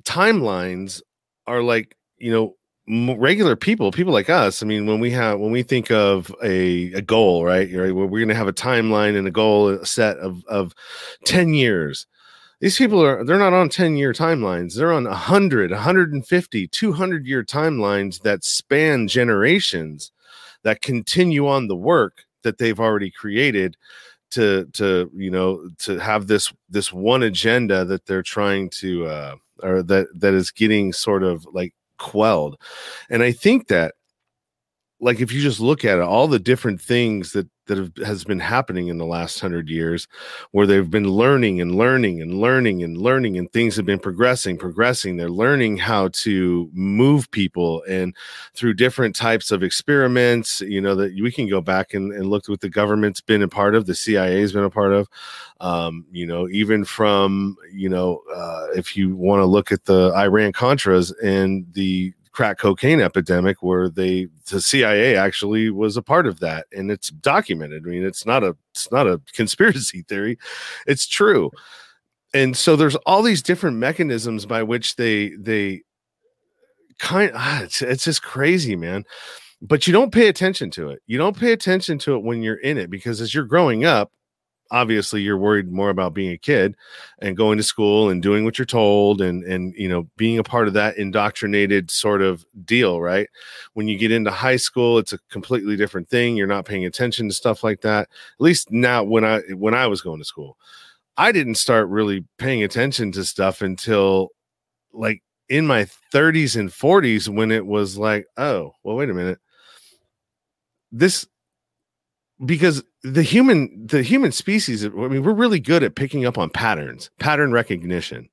[0.04, 1.02] timelines
[1.46, 2.54] are like you know
[2.88, 6.92] regular people people like us i mean when we have when we think of a,
[6.94, 10.16] a goal right, right we're going to have a timeline and a goal a set
[10.18, 10.74] of of
[11.24, 12.06] 10 years.
[12.60, 17.44] These people are they're not on 10 year timelines they're on 100 150 200 year
[17.44, 20.10] timelines that span generations
[20.64, 23.76] that continue on the work that they've already created
[24.30, 29.34] to to you know to have this this one agenda that they're trying to uh
[29.62, 32.54] or that that is getting sort of like quelled.
[33.08, 33.94] And i think that
[35.02, 38.24] like if you just look at it all the different things that that have, has
[38.24, 40.08] been happening in the last hundred years,
[40.50, 44.58] where they've been learning and learning and learning and learning, and things have been progressing,
[44.58, 45.16] progressing.
[45.16, 48.16] They're learning how to move people and
[48.54, 52.48] through different types of experiments, you know, that we can go back and, and look
[52.48, 55.08] what the government's been a part of, the CIA has been a part of,
[55.60, 60.12] um, you know, even from, you know, uh, if you want to look at the
[60.16, 66.26] Iran Contras and the crack cocaine epidemic where they the CIA actually was a part
[66.26, 67.84] of that and it's documented.
[67.86, 70.38] I mean it's not a it's not a conspiracy theory.
[70.86, 71.50] It's true.
[72.34, 75.82] And so there's all these different mechanisms by which they they
[76.98, 79.04] kind ah, it's, it's just crazy, man.
[79.60, 81.02] But you don't pay attention to it.
[81.06, 84.10] You don't pay attention to it when you're in it because as you're growing up,
[84.72, 86.74] obviously you're worried more about being a kid
[87.20, 90.42] and going to school and doing what you're told and and you know being a
[90.42, 93.28] part of that indoctrinated sort of deal right?
[93.74, 96.36] When you get into high school it's a completely different thing.
[96.36, 98.08] You're not paying attention to stuff like that at
[98.40, 100.56] least now when i when i was going to school.
[101.16, 104.30] I didn't start really paying attention to stuff until
[104.92, 109.38] like in my 30s and 40s when it was like oh well wait a minute.
[110.90, 111.26] This
[112.44, 116.50] because the human the human species i mean we're really good at picking up on
[116.50, 118.28] patterns pattern recognition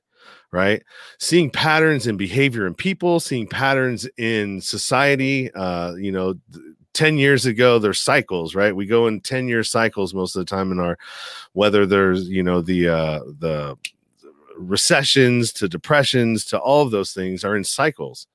[0.51, 0.81] right?
[1.19, 6.35] Seeing patterns in behavior in people seeing patterns in society uh you know
[6.93, 8.75] 10 years ago there's cycles right?
[8.75, 10.97] We go in 10 year cycles most of the time in our
[11.53, 13.77] whether there's you know the uh the
[14.59, 18.27] recessions to depressions to all of those things are in cycles.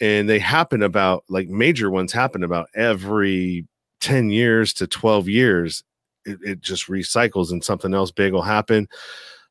[0.00, 3.66] And they happen about like major ones happen about every
[4.04, 5.82] 10 years to 12 years,
[6.26, 8.86] it, it just recycles and something else big will happen.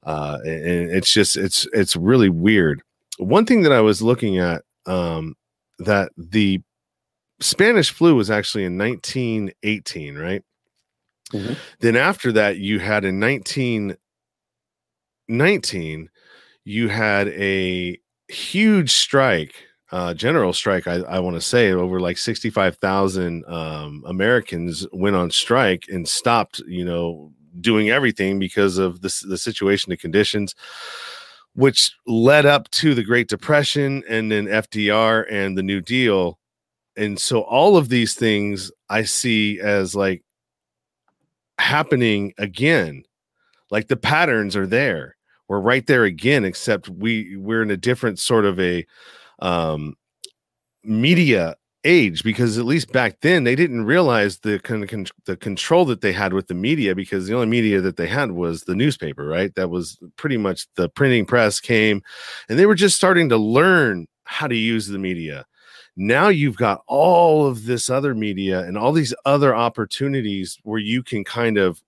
[0.03, 2.83] Uh, and it's just, it's, it's really weird.
[3.17, 5.33] One thing that I was looking at, um,
[5.79, 6.61] that the
[7.39, 10.43] Spanish flu was actually in 1918, right?
[11.31, 11.53] Mm-hmm.
[11.79, 16.09] Then after that, you had in 1919,
[16.63, 19.55] you had a huge strike
[19.91, 25.29] uh, general strike, I, I want to say over like 65,000 um, Americans went on
[25.29, 30.55] strike and stopped, you know, doing everything because of this, the situation, the conditions,
[31.53, 36.39] which led up to the Great Depression and then FDR and the New Deal.
[36.97, 40.23] And so all of these things I see as like
[41.59, 43.03] happening again.
[43.71, 45.15] Like the patterns are there.
[45.47, 48.85] We're right there again, except we we're in a different sort of a
[49.43, 49.95] um,
[50.83, 55.83] media age because at least back then they didn't realize the of con- the control
[55.83, 58.75] that they had with the media because the only media that they had was the
[58.75, 62.01] newspaper right that was pretty much the printing press came
[62.47, 65.45] and they were just starting to learn how to use the media
[65.97, 71.03] now you've got all of this other media and all these other opportunities where you
[71.03, 71.83] can kind of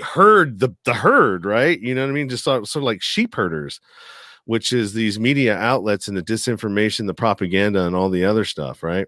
[0.00, 1.78] herd the the herd, right?
[1.80, 2.28] You know what I mean?
[2.28, 3.80] Just sort, sort of like sheep herders,
[4.44, 8.82] which is these media outlets and the disinformation, the propaganda, and all the other stuff,
[8.82, 9.06] right?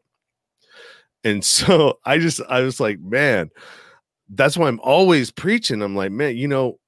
[1.25, 3.51] And so I just I was like, man,
[4.29, 5.83] that's why I'm always preaching.
[5.83, 6.79] I'm like, man, you know,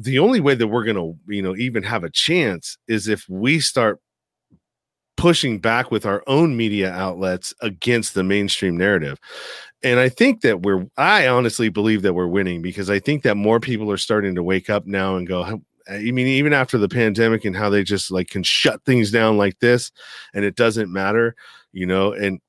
[0.00, 3.60] the only way that we're gonna, you know, even have a chance is if we
[3.60, 4.00] start
[5.20, 9.18] pushing back with our own media outlets against the mainstream narrative.
[9.82, 13.36] And I think that we're, I honestly believe that we're winning because I think that
[13.36, 15.60] more people are starting to wake up now and go,
[15.90, 19.36] I mean, even after the pandemic and how they just like can shut things down
[19.36, 19.90] like this
[20.34, 21.34] and it doesn't matter,
[21.72, 22.40] you know, and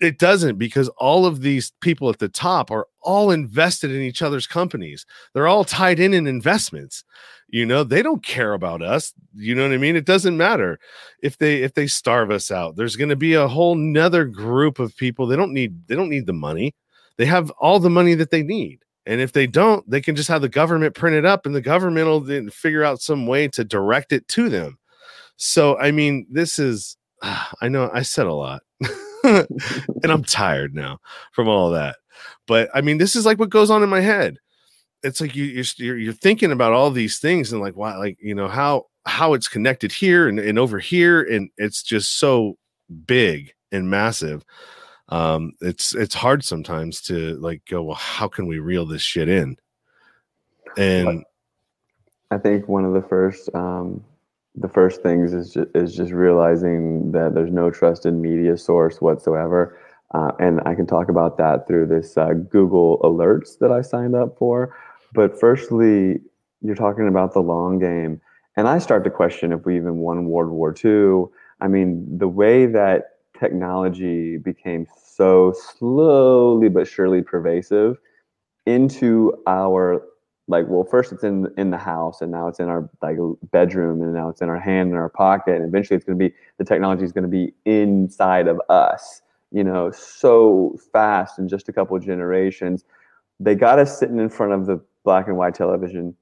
[0.00, 4.22] it doesn't because all of these people at the top are all invested in each
[4.22, 5.06] other's companies.
[5.32, 7.02] They're all tied in in investments.
[7.48, 9.14] You know they don't care about us.
[9.34, 9.96] You know what i mean?
[9.96, 10.78] It doesn't matter.
[11.22, 14.78] If they if they starve us out there's going to be a whole nother group
[14.78, 15.26] of people.
[15.26, 16.74] They don't need they don't need the money.
[17.16, 20.28] They have all the money that they need and if they don't they can just
[20.28, 23.48] have the government print it up and the government will then figure out some way
[23.48, 24.78] to direct it to them.
[25.36, 28.62] So i mean this is i know i said a lot
[29.24, 29.46] and
[30.04, 30.98] i'm tired now
[31.32, 31.96] from all that.
[32.46, 34.38] But i mean this is like what goes on in my head.
[35.02, 38.34] It's like you you're you're thinking about all these things and like why like you
[38.34, 42.56] know how how it's connected here and, and over here and it's just so
[43.06, 44.44] big and massive
[45.10, 49.28] um it's it's hard sometimes to like go well how can we reel this shit
[49.28, 49.56] in
[50.76, 51.24] and
[52.30, 54.02] i think one of the first um
[54.58, 59.78] the first things is just, is just realizing that there's no trusted media source whatsoever
[60.14, 64.14] uh, and I can talk about that through this uh, Google Alerts that I signed
[64.14, 64.74] up for.
[65.12, 66.20] But firstly,
[66.62, 68.20] you're talking about the long game.
[68.56, 71.30] And I start to question if we even won World War II.
[71.60, 77.98] I mean, the way that technology became so slowly but surely pervasive
[78.66, 80.02] into our
[80.48, 83.16] like well first it's in in the house and now it's in our like
[83.50, 86.28] bedroom and now it's in our hand in our pocket and eventually it's going to
[86.28, 89.22] be the technology is going to be inside of us
[89.52, 92.84] you know so fast in just a couple generations
[93.40, 96.14] they got us sitting in front of the black and white television.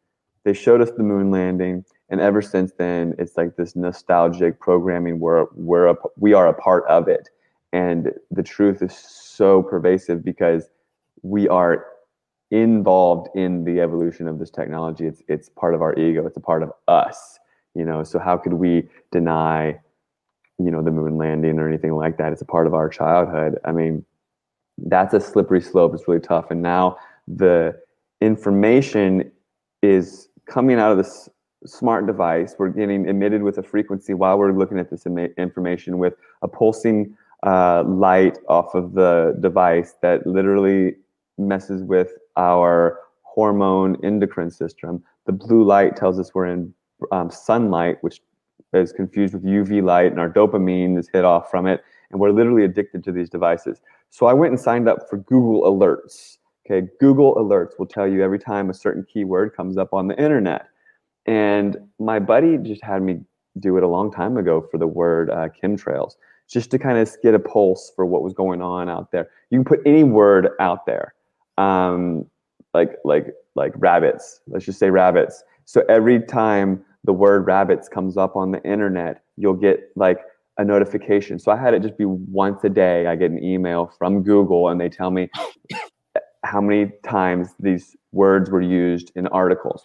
[0.45, 5.21] They showed us the moon landing, and ever since then, it's like this nostalgic programming
[5.21, 7.31] where we're a, we are a part of it.
[7.73, 10.69] And the truth is so pervasive because
[11.23, 11.87] we are
[12.51, 15.07] involved in the evolution of this technology.
[15.07, 16.27] It's it's part of our ego.
[16.27, 17.39] It's a part of us.
[17.75, 18.05] You know.
[18.05, 19.81] So how could we deny,
[20.59, 22.33] you know, the moon landing or anything like that?
[22.33, 23.59] It's a part of our childhood.
[23.65, 24.05] I mean,
[24.79, 25.95] that's a slippery slope.
[25.95, 26.51] It's really tough.
[26.51, 26.97] And now
[27.27, 27.75] the
[28.21, 29.33] information
[29.83, 31.29] is coming out of this
[31.67, 32.55] smart device.
[32.59, 37.17] We're getting emitted with a frequency while we're looking at this information with a pulsing
[37.45, 40.95] uh, light off of the device that literally
[41.39, 45.03] messes with our hormone endocrine system.
[45.27, 46.73] The blue light tells us we're in
[47.13, 48.21] um, sunlight, which
[48.73, 52.31] is confused with UV light, and our dopamine is hit off from it, and we're
[52.31, 53.81] literally addicted to these devices.
[54.11, 56.39] So I went and signed up for Google Alerts.
[56.67, 60.19] Okay, Google Alerts will tell you every time a certain keyword comes up on the
[60.19, 60.67] internet.
[61.27, 63.21] And my buddy just had me
[63.59, 66.15] do it a long time ago for the word uh, chemtrails,
[66.51, 69.31] just to kind of get a pulse for what was going on out there.
[69.51, 71.15] You can put any word out there,
[71.57, 72.27] um,
[72.75, 74.41] like like like rabbits.
[74.49, 75.43] Let's just say rabbits.
[75.65, 80.19] So every time the word rabbits comes up on the internet, you'll get like
[80.59, 81.39] a notification.
[81.39, 83.07] So I had it just be once a day.
[83.07, 85.31] I get an email from Google and they tell me
[86.45, 89.85] how many times these words were used in articles.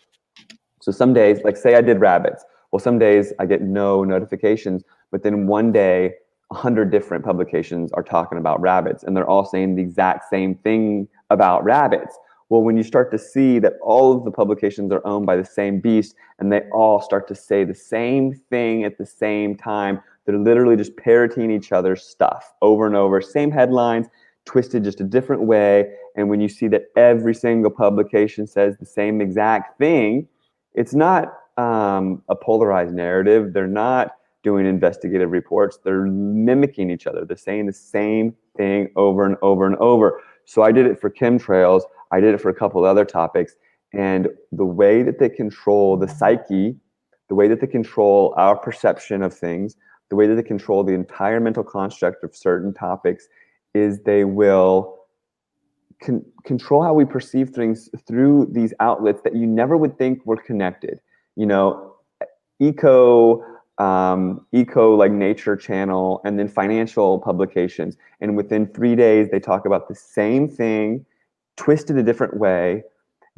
[0.89, 4.83] So some days, like say I did rabbits, well, some days I get no notifications,
[5.11, 6.15] but then one day,
[6.51, 10.55] a hundred different publications are talking about rabbits, and they're all saying the exact same
[10.55, 12.17] thing about rabbits.
[12.49, 15.45] Well, when you start to see that all of the publications are owned by the
[15.45, 20.01] same beast and they all start to say the same thing at the same time,
[20.25, 24.07] they're literally just parroting each other's stuff over and over, same headlines,
[24.45, 25.93] twisted just a different way.
[26.15, 30.27] And when you see that every single publication says the same exact thing,
[30.73, 33.53] it's not um, a polarized narrative.
[33.53, 34.11] They're not
[34.43, 35.79] doing investigative reports.
[35.83, 37.25] They're mimicking each other.
[37.25, 40.21] They're saying the same thing over and over and over.
[40.45, 41.81] So I did it for chemtrails.
[42.11, 43.55] I did it for a couple other topics.
[43.93, 46.75] And the way that they control the psyche,
[47.27, 49.75] the way that they control our perception of things,
[50.09, 53.27] the way that they control the entire mental construct of certain topics
[53.73, 54.98] is they will
[56.03, 60.37] con- control how we perceive things through these outlets that you never would think were
[60.37, 60.99] connected.
[61.35, 61.95] You know,
[62.59, 63.43] eco
[63.77, 67.95] um, eco like nature channel and then financial publications.
[68.19, 71.05] And within three days they talk about the same thing
[71.55, 72.83] twisted a different way.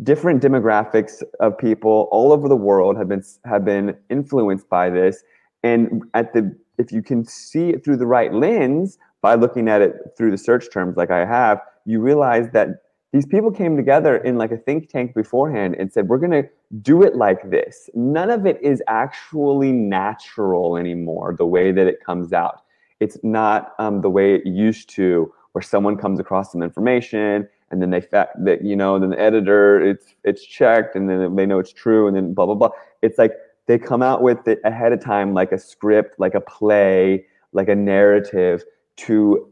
[0.01, 5.23] Different demographics of people all over the world have been have been influenced by this.
[5.63, 9.81] And at the if you can see it through the right lens by looking at
[9.81, 12.69] it through the search terms like i have you realize that
[13.13, 16.47] these people came together in like a think tank beforehand and said we're going to
[16.81, 17.89] do it like this.
[17.93, 22.61] None of it is actually natural anymore the way that it comes out.
[23.01, 27.81] It's not um, the way it used to where someone comes across some information and
[27.81, 31.45] then they fact that you know then the editor it's it's checked and then they
[31.45, 32.69] know it's true and then blah blah blah.
[33.01, 33.33] It's like
[33.65, 37.67] they come out with it ahead of time like a script like a play like
[37.67, 38.63] a narrative
[38.97, 39.49] to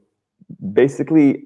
[0.73, 1.45] basically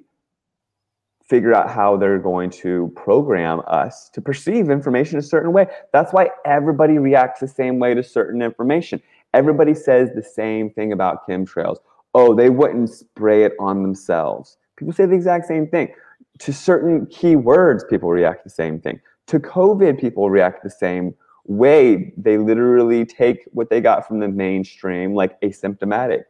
[1.30, 5.68] figure out how they're going to program us to perceive information a certain way.
[5.94, 9.02] That's why everybody reacts the same way to certain information.
[9.34, 11.78] Everybody says the same thing about chemtrails.
[12.14, 14.58] Oh, they wouldn't spray it on themselves.
[14.76, 15.94] People say the exact same thing.
[16.40, 19.00] To certain key words, people react the same thing.
[19.28, 21.16] To COVID, people react the same
[21.46, 22.14] way.
[22.18, 26.24] They literally take what they got from the mainstream, like asymptomatic.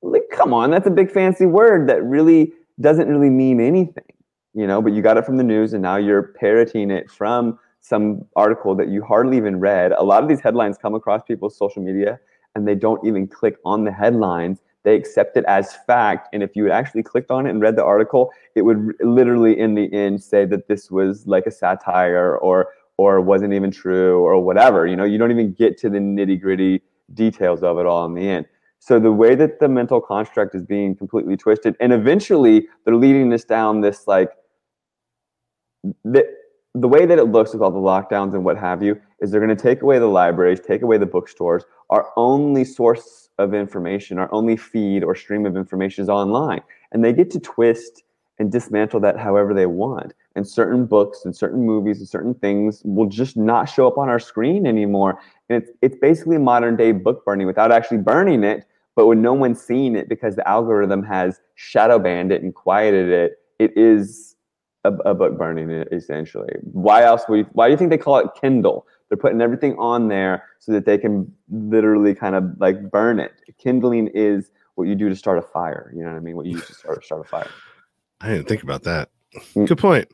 [0.00, 4.04] Like, come on, that's a big fancy word that really doesn't really mean anything
[4.58, 7.56] you know, but you got it from the news and now you're parroting it from
[7.80, 9.92] some article that you hardly even read.
[9.92, 12.18] A lot of these headlines come across people's social media
[12.56, 14.58] and they don't even click on the headlines.
[14.82, 16.30] They accept it as fact.
[16.32, 19.76] And if you actually clicked on it and read the article, it would literally in
[19.76, 24.42] the end say that this was like a satire or or wasn't even true or
[24.42, 24.88] whatever.
[24.88, 26.82] You know, you don't even get to the nitty gritty
[27.14, 28.46] details of it all in the end.
[28.80, 33.32] So the way that the mental construct is being completely twisted, and eventually they're leading
[33.32, 34.30] us down this like
[36.04, 36.26] the,
[36.74, 39.40] the way that it looks with all the lockdowns and what have you is they're
[39.40, 41.64] going to take away the libraries, take away the bookstores.
[41.90, 46.60] Our only source of information, our only feed or stream of information is online.
[46.92, 48.02] And they get to twist
[48.38, 50.12] and dismantle that however they want.
[50.36, 54.08] And certain books and certain movies and certain things will just not show up on
[54.08, 55.18] our screen anymore.
[55.48, 58.64] And it's, it's basically modern day book burning without actually burning it,
[58.94, 63.08] but with no one seeing it because the algorithm has shadow banned it and quieted
[63.08, 63.38] it.
[63.58, 64.36] It is
[64.84, 66.50] a, a book burning essentially.
[66.62, 68.86] Why else would you, why do you think they call it Kindle?
[69.08, 73.32] They're putting everything on there so that they can literally kind of like burn it.
[73.58, 75.92] Kindling is what you do to start a fire.
[75.94, 76.36] You know what I mean?
[76.36, 77.50] What you use to start start a fire.
[78.20, 79.10] I didn't think about that.
[79.54, 79.66] Mm.
[79.66, 80.08] Good point.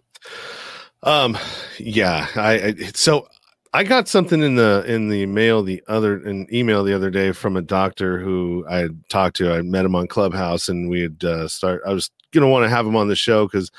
[1.02, 1.36] Um,
[1.78, 3.28] yeah, I, I so
[3.72, 7.32] I got something in the in the mail the other an email the other day
[7.32, 9.52] from a doctor who I had talked to.
[9.52, 11.82] I met him on Clubhouse, and we had uh, start.
[11.86, 13.70] I was gonna want to have him on the show because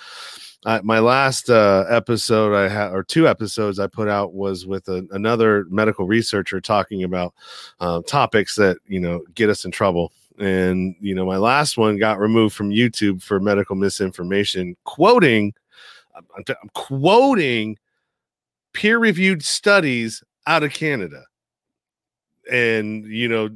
[0.84, 5.07] my last uh, episode I had, or two episodes I put out, was with a,
[5.11, 7.34] another medical researcher talking about
[7.80, 10.11] uh, topics that you know get us in trouble.
[10.39, 15.53] And you know, my last one got removed from YouTube for medical misinformation, quoting,
[16.16, 17.78] I'm, I'm quoting
[18.74, 21.24] peer-reviewed studies out of Canada
[22.52, 23.48] and you know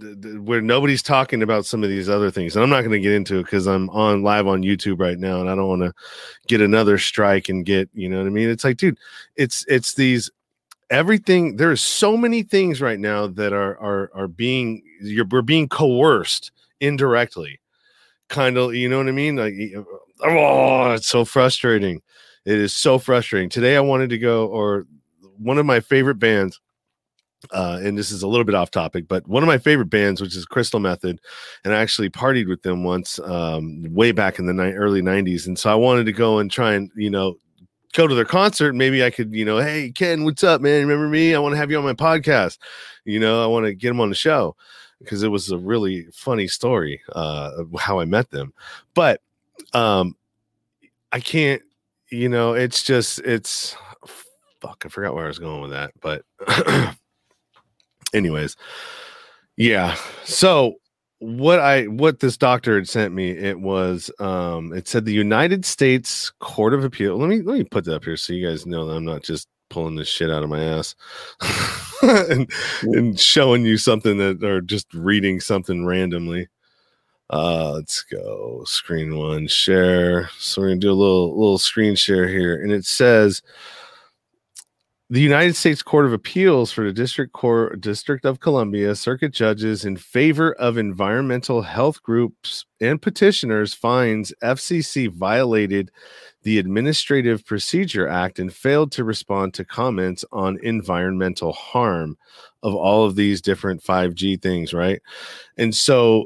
[0.41, 3.11] where nobody's talking about some of these other things and i'm not going to get
[3.11, 5.93] into it because i'm on live on youtube right now and i don't want to
[6.47, 8.49] get another strike and get you know what i mean?
[8.49, 8.97] It's like dude
[9.35, 10.29] it's it's these
[10.89, 15.69] everything there's so many things right now that are are are being you're we're being
[15.69, 17.59] coerced indirectly.
[18.27, 19.35] Kind of you know what i mean?
[19.35, 19.53] Like
[20.23, 22.01] oh it's so frustrating.
[22.45, 23.49] It is so frustrating.
[23.49, 24.87] Today i wanted to go or
[25.37, 26.59] one of my favorite bands
[27.51, 30.21] uh, and this is a little bit off topic, but one of my favorite bands,
[30.21, 31.21] which is Crystal Method,
[31.63, 35.47] and I actually partied with them once, um, way back in the ni- early '90s,
[35.47, 37.37] and so I wanted to go and try and you know
[37.93, 38.75] go to their concert.
[38.75, 40.81] Maybe I could, you know, hey Ken, what's up, man?
[40.81, 41.33] Remember me?
[41.33, 42.57] I want to have you on my podcast.
[43.05, 44.55] You know, I want to get them on the show
[44.99, 48.53] because it was a really funny story uh, how I met them.
[48.93, 49.21] But
[49.73, 50.15] um,
[51.13, 51.61] I can't,
[52.11, 53.75] you know, it's just it's
[54.61, 54.83] fuck.
[54.85, 56.23] I forgot where I was going with that, but.
[58.13, 58.55] anyways
[59.57, 59.97] yeah.
[60.23, 60.75] So
[61.21, 65.65] what i what this doctor had sent me it was um it said the united
[65.65, 68.65] states court of appeal let me let me put that up here so you guys
[68.65, 70.95] know that i'm not just pulling this shit out of my ass
[72.01, 72.51] and,
[72.83, 76.47] and showing you something that or just reading something randomly.
[77.29, 80.29] Uh let's go screen one share.
[80.39, 83.41] So we're gonna do a little little screen share here and it says
[85.11, 89.83] the United States Court of Appeals for the District Court District of Columbia circuit judges
[89.83, 95.89] in favor of environmental health groups and petitioners finds FCC violated
[96.43, 102.15] the Administrative Procedure Act and failed to respond to comments on environmental harm
[102.61, 105.01] of all of these different 5G things, right?
[105.57, 106.25] And so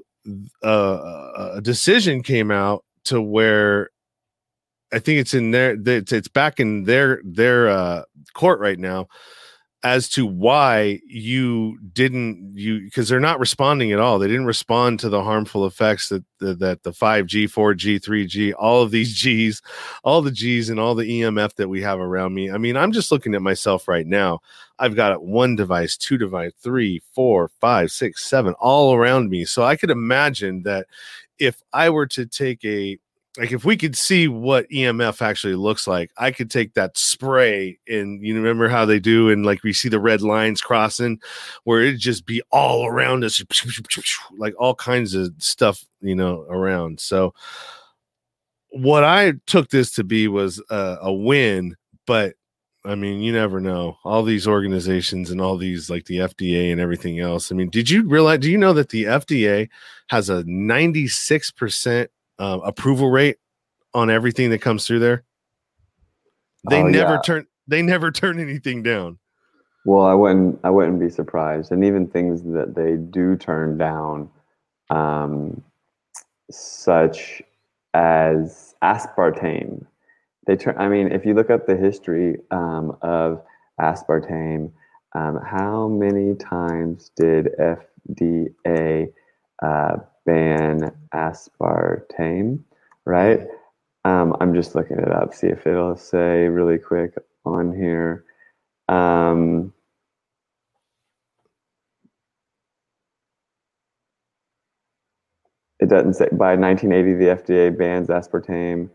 [0.62, 3.90] uh, a decision came out to where
[4.94, 9.08] I think it's in their it's, it's back in their their uh, court right now
[9.84, 14.18] as to why you didn't you because they're not responding at all.
[14.18, 18.82] They didn't respond to the harmful effects that the, that the 5g 4g 3g all
[18.82, 19.62] of these g's
[20.04, 22.50] all the g's and all the emf that we have around me.
[22.50, 24.40] I mean i'm just looking at myself right now.
[24.80, 29.44] I've got one device two device three four five six seven all around me.
[29.44, 30.88] So i could imagine that
[31.40, 32.98] if i were to take a
[33.38, 37.80] like if we could see what EMF actually looks like, I could take that spray
[37.88, 41.20] and you remember how they do and like we see the red lines crossing
[41.64, 43.44] where it'd just be all around us
[44.38, 47.00] like all kinds of stuff, you know, around.
[47.00, 47.34] So
[48.70, 51.76] what I took this to be was a, a win,
[52.06, 52.36] but
[52.86, 53.98] I mean, you never know.
[54.04, 57.52] All these organizations and all these like the FDA and everything else.
[57.52, 59.70] I mean, did you realize do you know that the FDA
[60.10, 62.08] has a 96%
[62.44, 63.38] uh, approval rate
[63.94, 65.24] on everything that comes through there.
[66.70, 67.22] They oh, never yeah.
[67.22, 69.18] turn they never turn anything down.
[69.86, 71.72] Well, I wouldn't I wouldn't be surprised.
[71.72, 74.30] And even things that they do turn down,
[74.90, 75.64] um,
[76.52, 77.42] such
[77.94, 79.86] as aspartame.
[80.46, 83.42] They turn I mean, if you look up the history um, of
[83.80, 84.70] aspartame,
[85.16, 87.50] um, how many times did
[88.20, 89.14] FDA
[89.62, 89.96] uh,
[90.26, 92.60] ban aspartame,
[93.06, 93.42] right?
[94.06, 97.14] Um, I'm just looking it up, see if it'll say really quick
[97.46, 98.26] on here.
[98.90, 99.74] Um,
[105.80, 108.90] it doesn't say by 1980 the FDA bans aspartame.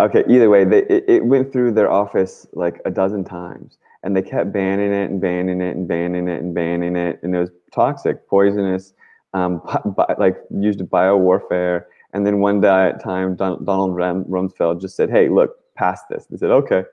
[0.00, 4.16] Okay, either way, they, it, it went through their office like a dozen times, and
[4.16, 7.38] they kept banning it and banning it and banning it and banning it, and it
[7.38, 8.94] was toxic, poisonous
[9.34, 9.62] um,
[9.96, 11.86] bi- like used bio warfare.
[12.14, 16.02] And then one day, at time, Don- Donald Ram- Rumsfeld just said, "Hey, look, pass
[16.10, 16.84] this." They said, "Okay."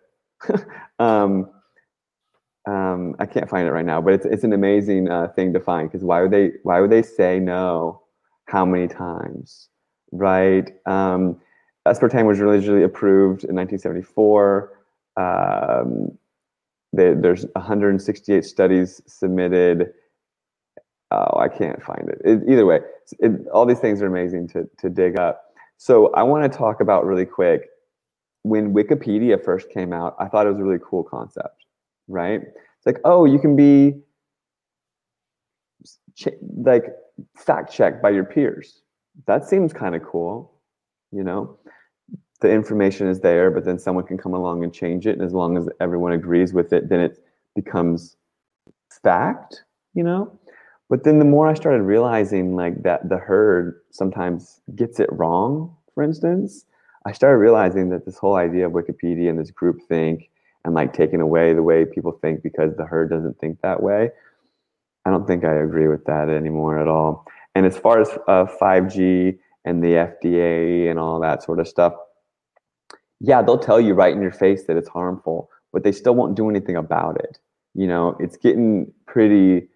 [1.00, 1.50] um,
[2.66, 5.60] um, I can't find it right now, but it's it's an amazing uh, thing to
[5.60, 8.02] find because why would they why would they say no?
[8.46, 9.70] How many times,
[10.12, 10.72] right?
[10.86, 11.40] Um,
[11.88, 14.72] aspartame was originally approved in 1974.
[15.18, 16.18] Um,
[16.94, 19.94] they, there's 168 studies submitted
[21.12, 22.22] oh, I can't find it.
[22.24, 22.80] it either way,
[23.20, 25.44] it, all these things are amazing to, to dig up.
[25.78, 27.70] So I want to talk about really quick.
[28.44, 31.66] When Wikipedia first came out, I thought it was a really cool concept,
[32.08, 32.42] right?
[32.42, 34.02] It's like, oh, you can be
[36.16, 36.86] ch- like
[37.38, 38.82] fact checked by your peers.
[39.28, 40.54] That seems kind of cool,
[41.12, 41.58] you know?
[42.42, 45.18] The information is there, but then someone can come along and change it.
[45.18, 47.20] And as long as everyone agrees with it, then it
[47.56, 48.16] becomes
[49.04, 50.39] fact, you know?
[50.90, 55.76] But then the more I started realizing like that the herd sometimes gets it wrong,
[55.94, 56.66] for instance,
[57.06, 60.30] I started realizing that this whole idea of Wikipedia and this group think
[60.66, 64.10] and like taking away the way people think because the herd doesn't think that way.
[65.06, 67.26] I don't think I agree with that anymore at all.
[67.56, 71.94] And as far as uh, 5G and the FDA and all that sort of stuff,
[73.20, 76.36] yeah, they'll tell you right in your face that it's harmful, but they still won't
[76.36, 77.38] do anything about it.
[77.74, 79.68] You know, it's getting pretty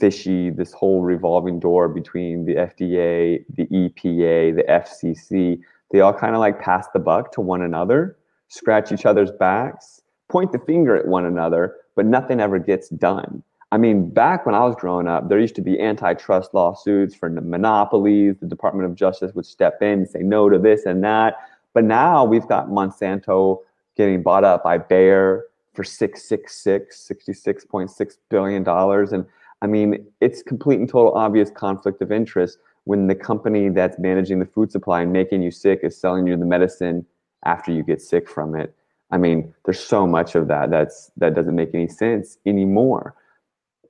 [0.00, 5.60] fishy this whole revolving door between the FDA, the EPA, the FCC.
[5.90, 8.16] They all kind of like pass the buck to one another,
[8.48, 13.42] scratch each other's backs, point the finger at one another, but nothing ever gets done.
[13.72, 17.30] I mean, back when I was growing up, there used to be antitrust lawsuits for
[17.30, 18.36] monopolies.
[18.38, 21.36] The Department of Justice would step in and say no to this and that.
[21.72, 23.60] But now we've got Monsanto
[23.96, 28.68] getting bought up by Bayer for 666, $66.6 billion.
[28.68, 29.26] And
[29.62, 34.40] I mean, it's complete and total obvious conflict of interest when the company that's managing
[34.40, 37.06] the food supply and making you sick is selling you the medicine
[37.44, 38.74] after you get sick from it.
[39.12, 43.14] I mean, there's so much of that that's that doesn't make any sense anymore.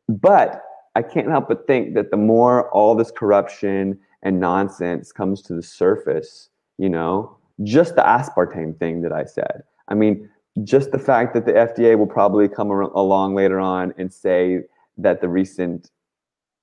[0.09, 0.63] But
[0.95, 5.55] I can't help but think that the more all this corruption and nonsense comes to
[5.55, 9.63] the surface, you know, just the aspartame thing that I said.
[9.89, 10.29] I mean,
[10.65, 14.65] just the fact that the FDA will probably come along later on and say
[14.99, 15.91] that the recent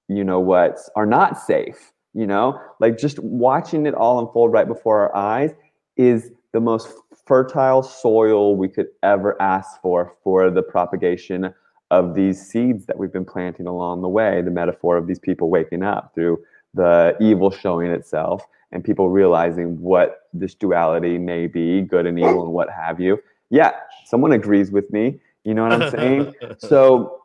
[0.08, 4.68] you know what's are not safe you know like just watching it all unfold right
[4.68, 5.52] before our eyes
[5.98, 6.90] is the most
[7.26, 11.54] fertile soil we could ever ask for for the propagation
[11.92, 15.50] of these seeds that we've been planting along the way, the metaphor of these people
[15.50, 16.40] waking up through
[16.74, 22.44] the evil showing itself and people realizing what this duality may be, good and evil
[22.44, 23.18] and what have you.
[23.50, 23.72] Yeah,
[24.06, 25.20] someone agrees with me.
[25.44, 26.34] You know what I'm saying?
[26.60, 27.22] so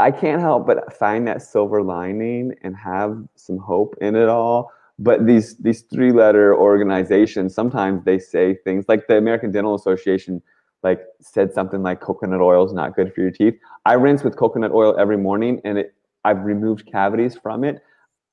[0.00, 4.72] I can't help but find that silver lining and have some hope in it all.
[4.98, 10.42] But these these three letter organizations, sometimes they say things like the American Dental Association
[10.82, 13.54] like said something like coconut oil is not good for your teeth.
[13.84, 15.94] I rinse with coconut oil every morning and it
[16.24, 17.82] I've removed cavities from it.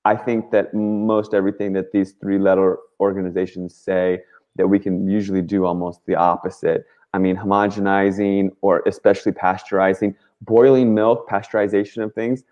[0.05, 4.21] I think that most everything that these three letter organizations say
[4.55, 6.85] that we can usually do almost the opposite.
[7.13, 12.43] I mean, homogenizing or especially pasteurizing, boiling milk, pasteurization of things,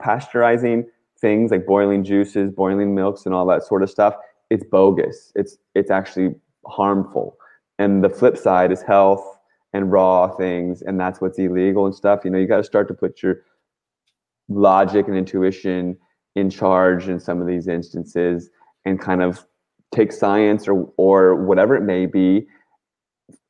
[0.00, 0.84] pasteurizing
[1.20, 4.14] things like boiling juices, boiling milks, and all that sort of stuff.
[4.50, 5.32] It's bogus.
[5.34, 6.34] It's it's actually
[6.66, 7.36] harmful.
[7.78, 9.38] And the flip side is health
[9.72, 12.20] and raw things, and that's what's illegal and stuff.
[12.24, 13.42] You know, you got to start to put your
[14.48, 15.96] logic and intuition
[16.34, 18.50] in charge in some of these instances
[18.84, 19.46] and kind of
[19.94, 22.46] take science or or whatever it may be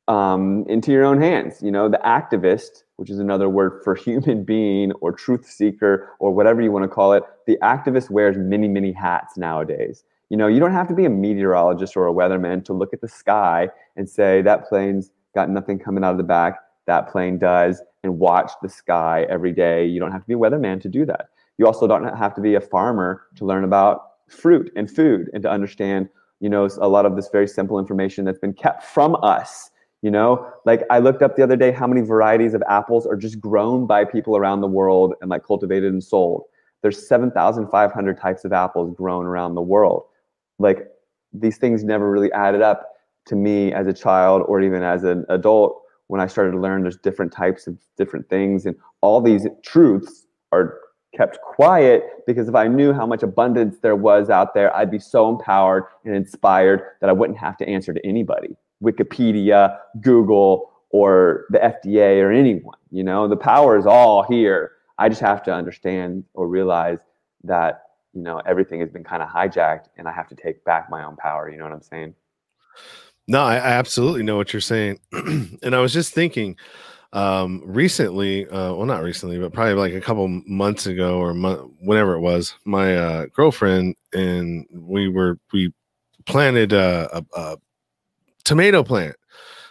[0.07, 1.61] um, into your own hands.
[1.61, 6.31] You know, the activist, which is another word for human being or truth seeker or
[6.31, 10.03] whatever you want to call it, the activist wears many, many hats nowadays.
[10.29, 13.01] You know, you don't have to be a meteorologist or a weatherman to look at
[13.01, 17.37] the sky and say that plane's got nothing coming out of the back, that plane
[17.37, 19.85] does, and watch the sky every day.
[19.85, 21.29] You don't have to be a weatherman to do that.
[21.57, 25.43] You also don't have to be a farmer to learn about fruit and food and
[25.43, 29.15] to understand, you know, a lot of this very simple information that's been kept from
[29.21, 29.69] us.
[30.03, 33.15] You know, like I looked up the other day how many varieties of apples are
[33.15, 36.43] just grown by people around the world and like cultivated and sold.
[36.81, 40.03] There's 7,500 types of apples grown around the world.
[40.59, 40.89] Like
[41.31, 42.89] these things never really added up
[43.27, 46.81] to me as a child or even as an adult when I started to learn
[46.81, 50.79] there's different types of different things and all these truths are
[51.15, 54.99] kept quiet because if I knew how much abundance there was out there, I'd be
[54.99, 58.57] so empowered and inspired that I wouldn't have to answer to anybody.
[58.83, 62.77] Wikipedia, Google, or the FDA or anyone.
[62.91, 64.73] You know, the power is all here.
[64.97, 66.99] I just have to understand or realize
[67.43, 70.89] that, you know, everything has been kind of hijacked and I have to take back
[70.89, 71.49] my own power.
[71.49, 72.13] You know what I'm saying?
[73.27, 74.99] No, I, I absolutely know what you're saying.
[75.11, 76.57] and I was just thinking,
[77.13, 81.71] um recently uh well not recently but probably like a couple months ago or mo-
[81.79, 85.71] whenever it was my uh girlfriend and we were we
[86.25, 87.57] planted a, a, a
[88.45, 89.15] tomato plant.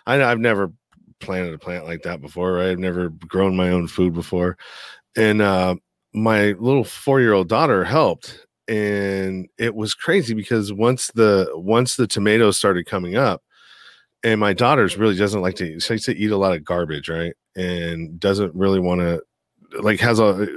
[0.06, 0.72] I, i've never
[1.20, 2.70] planted a plant like that before right?
[2.70, 4.58] I've never grown my own food before.
[5.16, 5.76] And uh
[6.14, 12.56] my little four-year-old daughter helped and it was crazy because once the once the tomatoes
[12.56, 13.42] started coming up
[14.22, 17.08] and my daughter's really doesn't like to she likes to eat a lot of garbage
[17.08, 17.34] right?
[17.56, 19.22] And doesn't really want to
[19.80, 20.48] like has a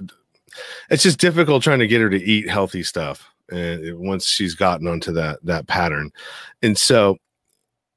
[0.89, 4.87] it's just difficult trying to get her to eat healthy stuff and once she's gotten
[4.87, 6.11] onto that that pattern.
[6.61, 7.17] And so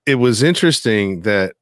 [0.09, 1.55] it was interesting that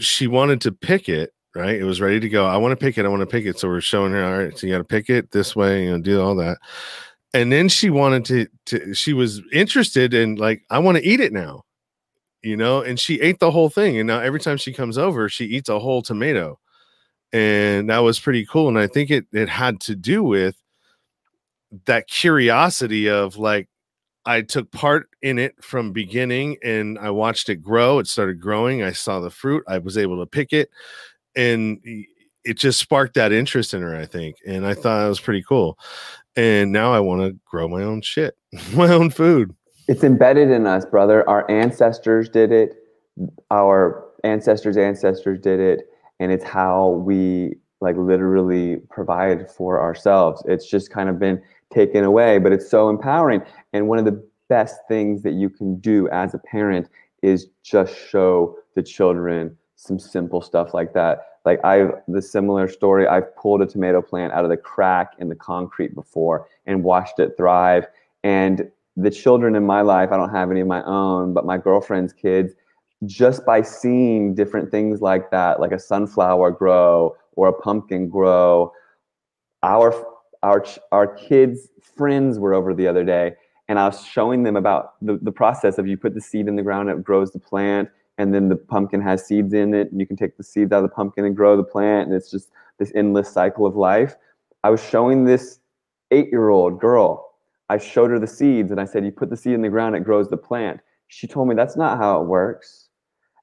[0.00, 2.98] she wanted to pick it right it was ready to go i want to pick
[2.98, 4.78] it i want to pick it so we're showing her all right so you got
[4.78, 6.58] to pick it this way you know do all that
[7.32, 11.20] and then she wanted to to she was interested in like i want to eat
[11.20, 11.62] it now
[12.44, 13.98] you know, and she ate the whole thing.
[13.98, 16.58] And now every time she comes over, she eats a whole tomato.
[17.32, 18.68] And that was pretty cool.
[18.68, 20.54] And I think it it had to do with
[21.86, 23.68] that curiosity of like
[24.26, 27.98] I took part in it from beginning and I watched it grow.
[27.98, 28.82] It started growing.
[28.82, 29.64] I saw the fruit.
[29.68, 30.70] I was able to pick it.
[31.36, 31.80] And
[32.44, 34.36] it just sparked that interest in her, I think.
[34.46, 35.78] And I thought it was pretty cool.
[36.36, 38.36] And now I want to grow my own shit,
[38.74, 39.54] my own food.
[39.88, 41.28] It's embedded in us, brother.
[41.28, 42.74] Our ancestors did it.
[43.50, 45.82] Our ancestors' ancestors did it,
[46.18, 50.42] and it's how we like literally provide for ourselves.
[50.48, 51.40] It's just kind of been
[51.72, 53.42] taken away, but it's so empowering.
[53.74, 56.88] And one of the best things that you can do as a parent
[57.22, 61.26] is just show the children some simple stuff like that.
[61.44, 65.28] Like I've the similar story, I've pulled a tomato plant out of the crack in
[65.28, 67.86] the concrete before and watched it thrive.
[68.22, 71.58] And the children in my life, I don't have any of my own, but my
[71.58, 72.54] girlfriend's kids,
[73.04, 78.72] just by seeing different things like that, like a sunflower grow or a pumpkin grow,
[79.62, 79.92] our
[80.42, 83.34] our our kids' friends were over the other day,
[83.68, 86.56] and I was showing them about the, the process of you put the seed in
[86.56, 87.88] the ground, it grows the plant,
[88.18, 90.84] and then the pumpkin has seeds in it, and you can take the seeds out
[90.84, 94.16] of the pumpkin and grow the plant, and it's just this endless cycle of life.
[94.62, 95.60] I was showing this
[96.10, 97.34] eight-year-old girl
[97.68, 99.96] I showed her the seeds and I said, You put the seed in the ground,
[99.96, 100.80] it grows the plant.
[101.08, 102.88] She told me that's not how it works.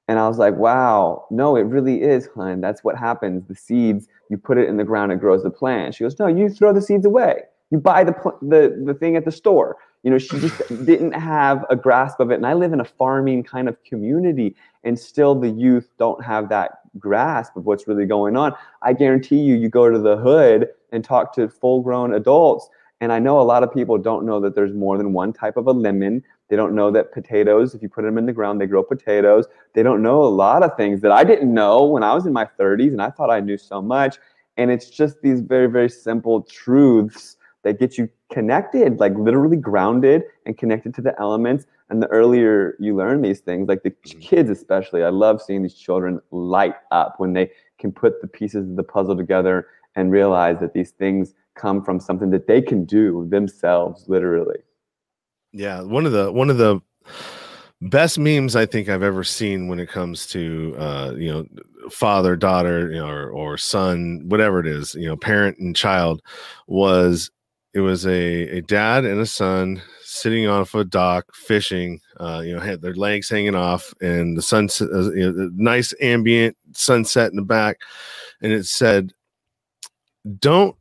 [0.08, 2.60] And I was like, wow, no, it really is, hun.
[2.60, 3.46] That's what happens.
[3.46, 5.94] The seeds, you put it in the ground, it grows the plant.
[5.94, 7.42] She goes, no, you throw the seeds away.
[7.70, 9.76] You buy the, pl- the, the thing at the store.
[10.02, 12.34] You know, she just didn't have a grasp of it.
[12.34, 16.48] And I live in a farming kind of community, and still the youth don't have
[16.48, 18.54] that grasp of what's really going on.
[18.82, 22.68] I guarantee you, you go to the hood and talk to full grown adults.
[23.00, 25.56] And I know a lot of people don't know that there's more than one type
[25.56, 26.22] of a lemon.
[26.48, 29.46] They don't know that potatoes, if you put them in the ground, they grow potatoes.
[29.74, 32.32] They don't know a lot of things that I didn't know when I was in
[32.32, 34.18] my 30s and I thought I knew so much.
[34.56, 40.22] And it's just these very, very simple truths that get you connected, like literally grounded
[40.46, 41.66] and connected to the elements.
[41.90, 44.18] And the earlier you learn these things, like the mm-hmm.
[44.20, 48.68] kids especially, I love seeing these children light up when they can put the pieces
[48.68, 52.84] of the puzzle together and realize that these things come from something that they can
[52.84, 54.58] do themselves, literally.
[55.52, 56.80] Yeah, one of the one of the
[57.82, 61.46] best memes I think I've ever seen when it comes to uh, you know
[61.90, 66.22] father daughter you know, or or son whatever it is you know parent and child
[66.68, 67.30] was
[67.74, 72.00] it was a, a dad and a son sitting off a dock fishing.
[72.20, 75.94] Uh, you know, had their legs hanging off, and the sunset, uh, you know, nice
[76.00, 77.80] ambient sunset in the back,
[78.42, 79.12] and it said,
[80.38, 80.76] "Don't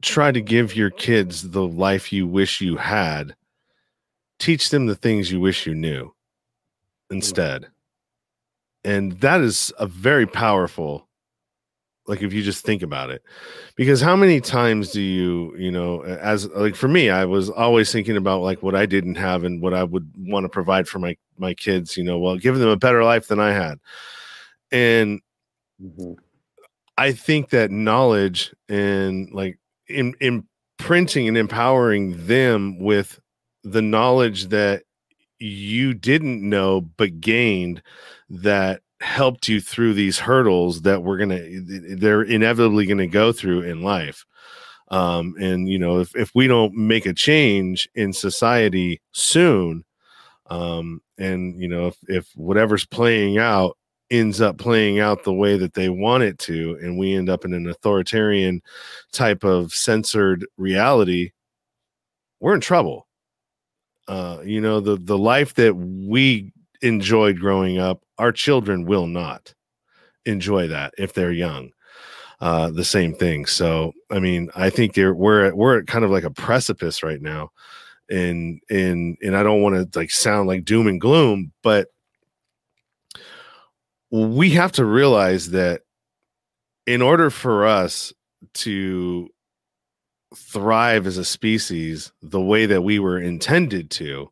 [0.00, 3.36] try to give your kids the life you wish you had.
[4.38, 6.14] Teach them the things you wish you knew
[7.10, 7.66] instead."
[8.84, 11.06] And that is a very powerful
[12.06, 13.22] like if you just think about it
[13.76, 17.92] because how many times do you you know as like for me i was always
[17.92, 20.98] thinking about like what i didn't have and what i would want to provide for
[20.98, 23.78] my my kids you know well giving them a better life than i had
[24.70, 25.20] and
[25.80, 26.12] mm-hmm.
[26.98, 33.20] i think that knowledge and like in imprinting and empowering them with
[33.62, 34.82] the knowledge that
[35.38, 37.82] you didn't know but gained
[38.28, 41.40] that helped you through these hurdles that we're gonna
[41.96, 44.24] they're inevitably gonna go through in life.
[44.88, 49.84] Um and you know if, if we don't make a change in society soon
[50.46, 53.76] um and you know if, if whatever's playing out
[54.10, 57.44] ends up playing out the way that they want it to and we end up
[57.44, 58.62] in an authoritarian
[59.12, 61.30] type of censored reality
[62.40, 63.06] we're in trouble.
[64.08, 66.52] Uh you know the the life that we
[66.82, 69.54] enjoyed growing up, our children will not
[70.24, 71.70] enjoy that if they're young.
[72.40, 73.46] Uh, the same thing.
[73.46, 77.22] So, I mean, I think we're at, we're at kind of like a precipice right
[77.22, 77.50] now,
[78.10, 81.86] and and and I don't want to like sound like doom and gloom, but
[84.10, 85.82] we have to realize that
[86.86, 88.12] in order for us
[88.54, 89.28] to
[90.34, 94.30] thrive as a species the way that we were intended to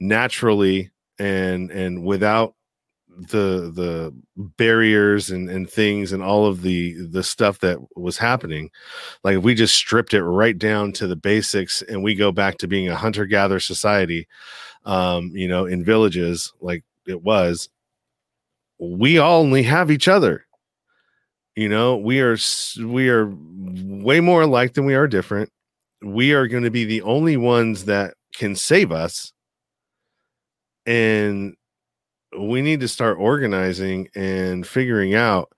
[0.00, 2.54] naturally and and without
[3.08, 4.14] the the
[4.56, 8.70] barriers and and things and all of the the stuff that was happening
[9.24, 12.58] like if we just stripped it right down to the basics and we go back
[12.58, 14.28] to being a hunter gatherer society
[14.84, 17.68] um you know in villages like it was
[18.78, 20.44] we all only have each other.
[21.56, 22.36] You know we are
[22.84, 25.50] we are way more alike than we are different.
[26.02, 29.32] We are going to be the only ones that can save us
[30.88, 31.54] and
[32.40, 35.52] we need to start organizing and figuring out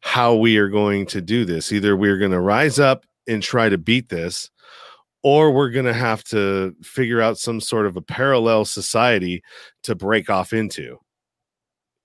[0.00, 1.70] how we are going to do this.
[1.70, 4.50] Either we're going to rise up and try to beat this,
[5.22, 9.42] or we're going to have to figure out some sort of a parallel society
[9.82, 10.96] to break off into,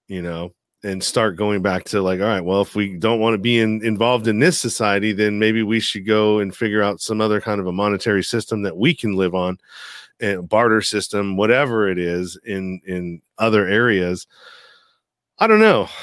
[0.09, 0.51] you know,
[0.84, 3.57] and start going back to like, all right, well, if we don't want to be
[3.57, 7.39] in, involved in this society, then maybe we should go and figure out some other
[7.39, 9.57] kind of a monetary system that we can live on
[10.43, 14.28] barter system, whatever it is in in other areas.
[15.39, 15.89] I don't know.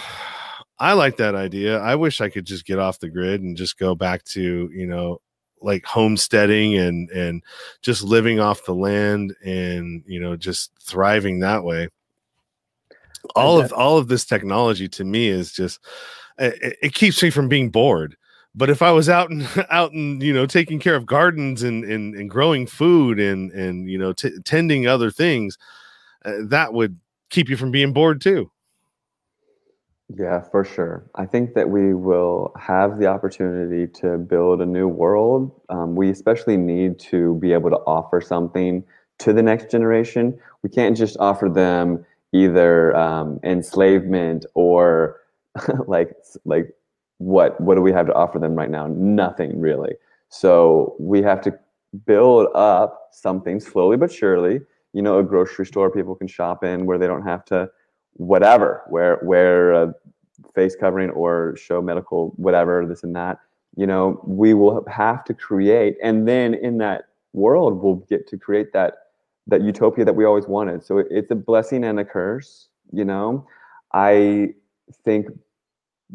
[0.79, 1.79] I like that idea.
[1.79, 4.87] I wish I could just get off the grid and just go back to, you
[4.87, 5.21] know,
[5.61, 7.45] like homesteading and and
[7.83, 11.89] just living off the land and, you know, just thriving that way.
[13.37, 15.79] All of all of this technology to me is just
[16.39, 18.17] it, it keeps me from being bored
[18.55, 21.84] but if I was out and out and you know taking care of gardens and
[21.84, 25.59] and, and growing food and and you know t- tending other things,
[26.24, 26.98] uh, that would
[27.30, 28.50] keep you from being bored too.
[30.14, 31.09] Yeah, for sure.
[31.14, 35.59] I think that we will have the opportunity to build a new world.
[35.70, 38.84] Um, we especially need to be able to offer something
[39.20, 40.38] to the next generation.
[40.62, 45.20] We can't just offer them either um, enslavement or
[45.86, 46.74] like like
[47.23, 48.87] what what do we have to offer them right now?
[48.89, 49.95] Nothing really.
[50.29, 51.59] So we have to
[52.07, 54.61] build up something slowly but surely.
[54.93, 57.70] You know, a grocery store people can shop in where they don't have to
[58.14, 59.95] whatever, wear wear a
[60.55, 63.39] face covering or show medical whatever this and that.
[63.77, 68.37] You know, we will have to create, and then in that world, we'll get to
[68.37, 68.95] create that
[69.47, 70.85] that utopia that we always wanted.
[70.85, 72.68] So it's a blessing and a curse.
[72.93, 73.47] You know,
[73.95, 74.55] I
[75.05, 75.29] think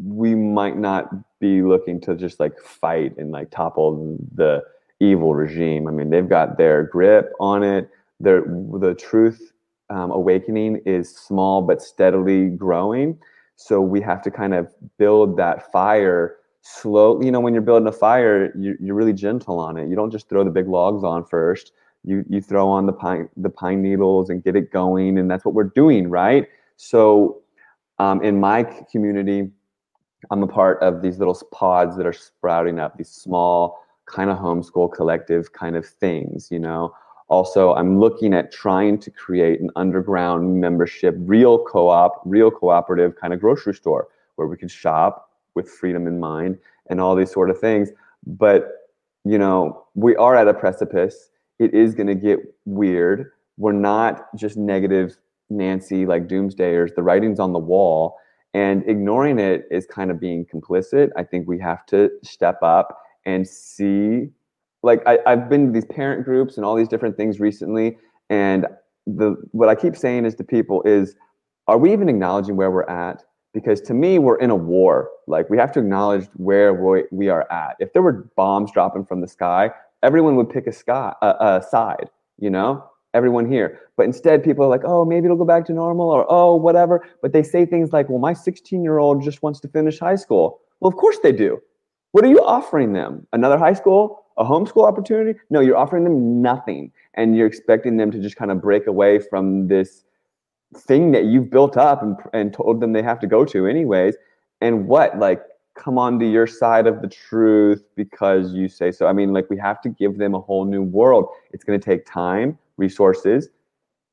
[0.02, 4.62] we might not be looking to just like fight and like topple the
[5.00, 5.86] evil regime.
[5.86, 7.90] I mean, they've got their grip on it.
[8.20, 9.52] Their the truth
[9.90, 13.18] um, awakening is small but steadily growing.
[13.56, 17.26] So we have to kind of build that fire slowly.
[17.26, 19.88] You know, when you're building a fire, you, you're really gentle on it.
[19.88, 21.72] You don't just throw the big logs on first.
[22.04, 25.44] You you throw on the pine the pine needles and get it going, and that's
[25.44, 26.46] what we're doing, right?
[26.76, 27.40] So,
[27.98, 29.50] um, in my community,
[30.30, 32.96] I'm a part of these little pods that are sprouting up.
[32.96, 36.94] These small kind of homeschool collective kind of things, you know?
[37.28, 43.34] Also i'm looking at trying to create an underground membership real co-op real cooperative kind
[43.34, 46.58] of grocery store where we could shop with freedom in mind
[46.88, 47.90] and all these sort of things.
[48.26, 48.88] But
[49.24, 51.30] you know we are at a precipice.
[51.58, 53.32] It is going to get weird.
[53.58, 55.16] We're not just negative
[55.50, 56.94] nancy like doomsdayers.
[56.94, 58.16] The writing's on the wall
[58.54, 62.98] and ignoring it is kind of being complicit i think we have to step up
[63.26, 64.28] and see
[64.82, 67.98] like I, I've been to these parent groups and all these different things recently,
[68.30, 68.66] and
[69.06, 71.14] the what I keep saying is to people is,
[71.66, 73.24] are we even acknowledging where we're at?
[73.54, 75.10] Because to me, we're in a war.
[75.26, 77.76] Like we have to acknowledge where we, we are at.
[77.80, 79.70] If there were bombs dropping from the sky,
[80.02, 82.10] everyone would pick a sky a, a side.
[82.38, 82.84] You know,
[83.14, 83.80] everyone here.
[83.96, 87.06] But instead, people are like, oh, maybe it'll go back to normal, or oh, whatever.
[87.22, 90.16] But they say things like, well, my 16 year old just wants to finish high
[90.16, 90.60] school.
[90.80, 91.60] Well, of course they do.
[92.12, 93.26] What are you offering them?
[93.32, 94.24] Another high school?
[94.38, 98.50] a homeschool opportunity no you're offering them nothing and you're expecting them to just kind
[98.50, 100.04] of break away from this
[100.76, 104.14] thing that you've built up and, and told them they have to go to anyways
[104.60, 105.42] and what like
[105.74, 109.48] come on to your side of the truth because you say so i mean like
[109.50, 113.50] we have to give them a whole new world it's going to take time resources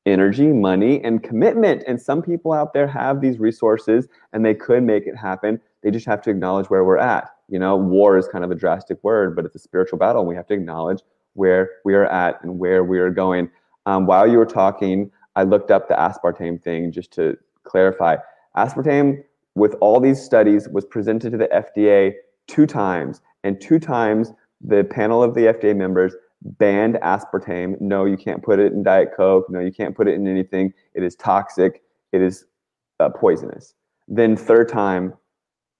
[0.05, 4.83] energy money and commitment and some people out there have these resources and they could
[4.83, 8.27] make it happen they just have to acknowledge where we're at you know, war is
[8.27, 10.21] kind of a drastic word, but it's a spiritual battle.
[10.21, 11.01] And we have to acknowledge
[11.33, 13.49] where we are at and where we are going.
[13.85, 18.17] Um, while you were talking, I looked up the aspartame thing just to clarify.
[18.57, 22.13] Aspartame, with all these studies, was presented to the FDA
[22.47, 26.15] two times, and two times the panel of the FDA members
[26.45, 27.79] banned aspartame.
[27.81, 29.49] No, you can't put it in Diet Coke.
[29.49, 30.73] No, you can't put it in anything.
[30.93, 31.81] It is toxic.
[32.11, 32.45] It is
[32.99, 33.73] uh, poisonous.
[34.07, 35.13] Then third time,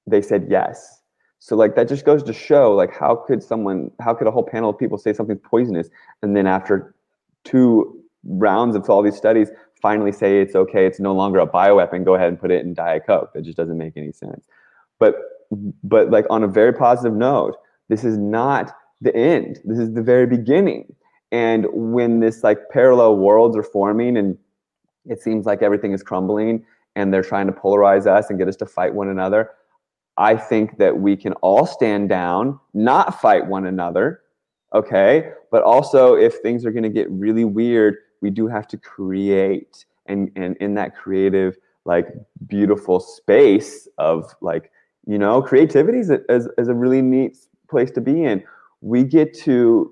[0.08, 1.02] they said yes.
[1.40, 4.44] So like that just goes to show like how could someone how could a whole
[4.44, 5.90] panel of people say something's poisonous
[6.24, 6.96] and then after
[7.44, 12.04] two rounds of all these studies finally say it's okay it's no longer a bioweapon
[12.04, 14.48] go ahead and put it in diet coke that just doesn't make any sense
[14.98, 15.16] but
[15.84, 17.56] but like on a very positive note
[17.90, 20.94] this is not the end this is the very beginning
[21.32, 24.38] and when this like parallel worlds are forming and
[25.06, 26.66] it seems like everything is crumbling
[26.96, 29.52] and they're trying to polarize us and get us to fight one another
[30.18, 34.22] I think that we can all stand down, not fight one another,
[34.74, 35.32] okay?
[35.52, 39.86] But also, if things are going to get really weird, we do have to create.
[40.06, 42.08] And, and in that creative, like,
[42.48, 44.72] beautiful space of, like,
[45.06, 47.38] you know, creativity is a, is, is a really neat
[47.70, 48.44] place to be in.
[48.86, 49.92] We get to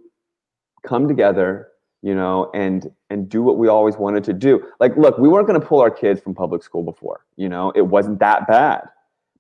[0.86, 1.70] come together
[2.02, 5.48] you know and and do what we always wanted to do like look we weren't
[5.48, 8.82] going to pull our kids from public school before you know it wasn't that bad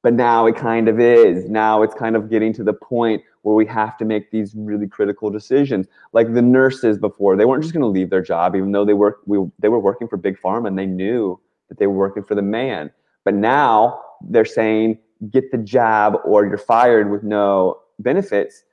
[0.03, 1.49] but now it kind of is.
[1.49, 4.85] Now it's kind of getting to the point where we have to make these really
[4.85, 5.87] critical decisions.
[6.11, 8.93] Like the nurses before, they weren't just going to leave their job, even though they
[8.93, 11.39] were we, they were working for big pharma and they knew
[11.69, 12.91] that they were working for the man.
[13.23, 14.99] But now they're saying
[15.31, 18.65] get the job or you're fired with no benefits.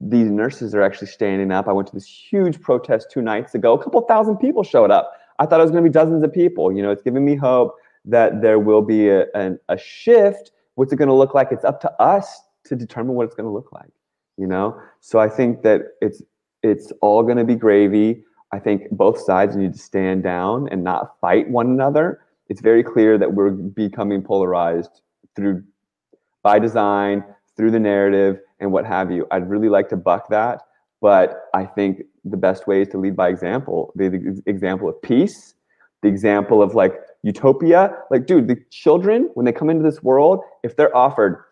[0.00, 1.68] These nurses are actually standing up.
[1.68, 3.72] I went to this huge protest two nights ago.
[3.74, 5.12] A couple thousand people showed up.
[5.38, 6.72] I thought it was going to be dozens of people.
[6.72, 7.76] You know, it's giving me hope
[8.06, 11.64] that there will be a, a, a shift what's it going to look like it's
[11.64, 13.90] up to us to determine what it's going to look like
[14.38, 16.22] you know so i think that it's
[16.62, 20.84] it's all going to be gravy i think both sides need to stand down and
[20.84, 25.02] not fight one another it's very clear that we're becoming polarized
[25.34, 25.62] through
[26.42, 27.24] by design
[27.56, 30.62] through the narrative and what have you i'd really like to buck that
[31.00, 35.54] but i think the best way is to lead by example the example of peace
[36.02, 36.94] the example of like
[37.26, 37.92] utopia.
[38.10, 41.44] Like, dude, the children, when they come into this world, if they're offered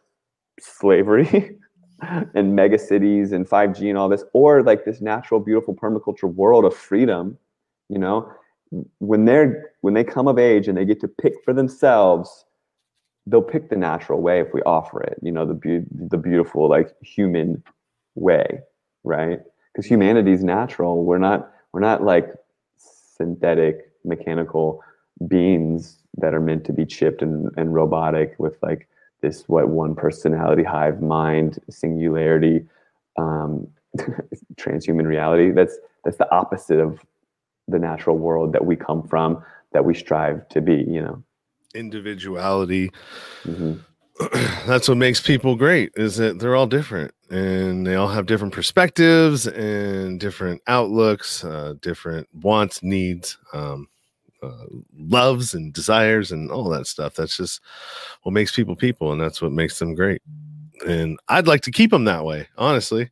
[0.60, 1.58] slavery
[2.34, 6.64] and mega cities and 5G and all this, or like this natural, beautiful permaculture world
[6.64, 7.36] of freedom,
[7.88, 8.30] you know,
[8.98, 12.44] when they're when they come of age and they get to pick for themselves
[13.26, 16.68] they'll pick the natural way if we offer it you know the be- the beautiful
[16.68, 17.62] like human
[18.14, 18.60] way
[19.04, 19.40] right?
[19.72, 21.04] Because humanity is natural.
[21.04, 22.32] We're not we're not like
[22.76, 24.82] synthetic mechanical
[25.28, 28.88] beings that are meant to be chipped and, and robotic with like
[29.20, 32.64] this what one personality hive mind singularity
[33.18, 33.68] um,
[34.56, 35.50] transhuman reality.
[35.50, 36.98] That's that's the opposite of
[37.68, 41.22] the natural world that we come from that we strive to be you know
[41.74, 42.90] individuality.
[43.44, 43.74] Mm-hmm.
[44.66, 48.54] that's what makes people great is that they're all different and they all have different
[48.54, 53.88] perspectives and different outlooks uh, different wants needs um,
[54.40, 54.66] uh,
[54.96, 57.14] loves and desires and all that stuff.
[57.14, 57.60] That's just
[58.22, 60.22] what makes people people and that's what makes them great.
[60.86, 63.10] And i'd like to keep them that way honestly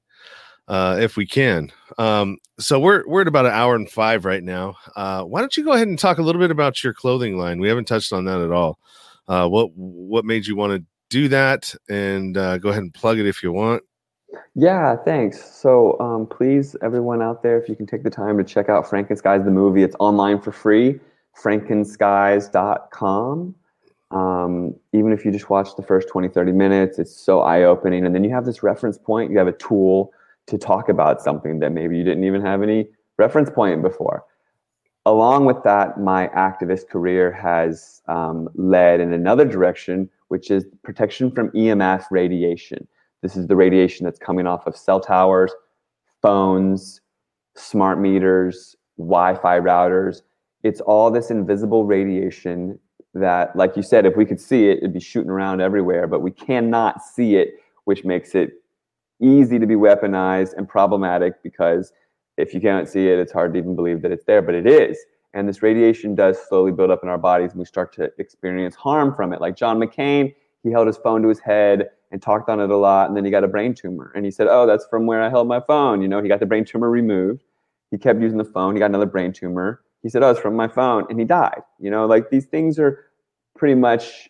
[0.69, 1.73] uh, if we can.
[1.99, 4.77] Um, so we're we're at about an hour and five right now.
[4.97, 7.61] Uh, why don't you go ahead and talk a little bit about your clothing line?
[7.61, 8.79] We haven't touched on that at all.
[9.29, 11.75] Uh, what what made you want to do that?
[11.89, 13.83] And uh, go ahead and plug it if you want.
[14.55, 15.55] Yeah, thanks.
[15.55, 18.87] So um, please, everyone out there, if you can take the time to check out
[18.87, 21.01] Frankenskies the movie, it's online for free.
[21.43, 23.55] Frankenskies.com.
[24.11, 28.05] Um, even if you just watch the first 20, 30 minutes, it's so eye opening.
[28.05, 30.13] And then you have this reference point, you have a tool
[30.47, 32.89] to talk about something that maybe you didn't even have any
[33.19, 34.25] reference point before.
[35.05, 41.31] Along with that, my activist career has um, led in another direction, which is protection
[41.31, 42.87] from EMF radiation.
[43.21, 45.53] This is the radiation that's coming off of cell towers,
[46.21, 47.01] phones,
[47.57, 50.23] smart meters, Wi Fi routers.
[50.63, 52.79] It's all this invisible radiation
[53.15, 56.23] that, like you said, if we could see it, it'd be shooting around everywhere, but
[56.23, 58.62] we cannot see it, which makes it
[59.23, 61.93] easy to be weaponized and problematic because
[62.37, 64.67] if you can't see it, it's hard to even believe that it's there, but it
[64.67, 64.99] is.
[65.35, 68.75] And this radiation does slowly build up in our bodies and we start to experience
[68.75, 69.41] harm from it.
[69.41, 72.77] Like John McCain, he held his phone to his head and talked on it a
[72.77, 74.13] lot, and then he got a brain tumor.
[74.15, 76.03] And he said, Oh, that's from where I held my phone.
[76.03, 77.43] You know, he got the brain tumor removed.
[77.91, 78.75] He kept using the phone.
[78.75, 79.83] He got another brain tumor.
[80.03, 81.07] He said, Oh, it's from my phone.
[81.09, 81.63] And he died.
[81.79, 83.07] You know, like these things are
[83.57, 84.29] pretty much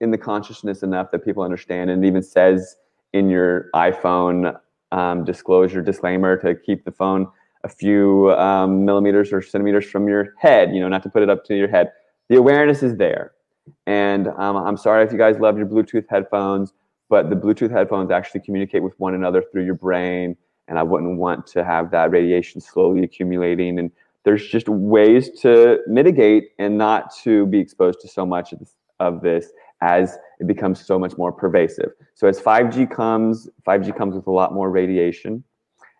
[0.00, 1.90] in the consciousness enough that people understand.
[1.90, 2.76] And it even says
[3.14, 4.58] in your iPhone
[4.92, 7.26] um, disclosure disclaimer to keep the phone
[7.62, 11.30] a few um, millimeters or centimeters from your head, you know, not to put it
[11.30, 11.90] up to your head.
[12.28, 13.32] The awareness is there.
[13.86, 16.74] And um, I'm sorry if you guys love your Bluetooth headphones,
[17.08, 20.36] but the Bluetooth headphones actually communicate with one another through your brain.
[20.68, 23.78] And I wouldn't want to have that radiation slowly accumulating.
[23.78, 23.90] And
[24.24, 28.74] there's just ways to mitigate and not to be exposed to so much of this,
[29.00, 29.50] of this
[29.84, 31.92] as it becomes so much more pervasive.
[32.14, 35.44] So as 5G comes, 5G comes with a lot more radiation,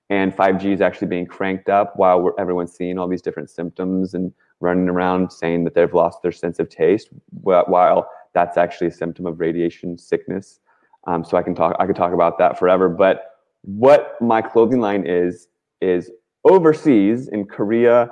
[0.08, 4.32] and 5G is actually being cranked up while everyone's seeing all these different symptoms and
[4.60, 7.10] running around saying that they've lost their sense of taste,
[7.42, 10.60] while that's actually a symptom of radiation sickness.
[11.06, 12.88] Um, so I can talk, I could talk about that forever.
[12.88, 13.26] But
[13.62, 15.48] what my clothing line is
[15.82, 16.10] is
[16.44, 18.08] overseas in Korea,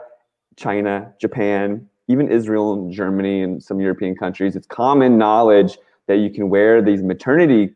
[0.56, 6.30] China, Japan, even Israel and Germany and some European countries, it's common knowledge that you
[6.30, 7.74] can wear these maternity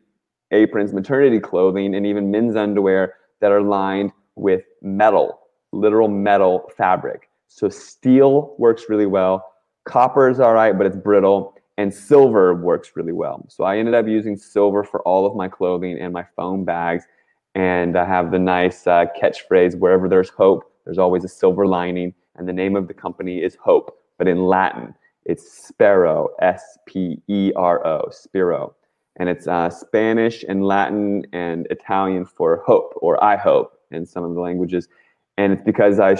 [0.51, 5.39] aprons, maternity clothing, and even men's underwear that are lined with metal,
[5.71, 7.29] literal metal fabric.
[7.47, 9.53] So steel works really well.
[9.85, 11.55] Copper is all right, but it's brittle.
[11.79, 13.45] And silver works really well.
[13.49, 17.05] So I ended up using silver for all of my clothing and my phone bags.
[17.55, 22.13] And I have the nice uh, catchphrase wherever there's hope, there's always a silver lining.
[22.35, 24.93] And the name of the company is Hope but in Latin,
[25.25, 28.75] it's Spero, S P E R O, Spiro.
[29.19, 34.23] And it's uh, Spanish and Latin and Italian for hope or I hope in some
[34.23, 34.87] of the languages.
[35.37, 36.17] And it's because I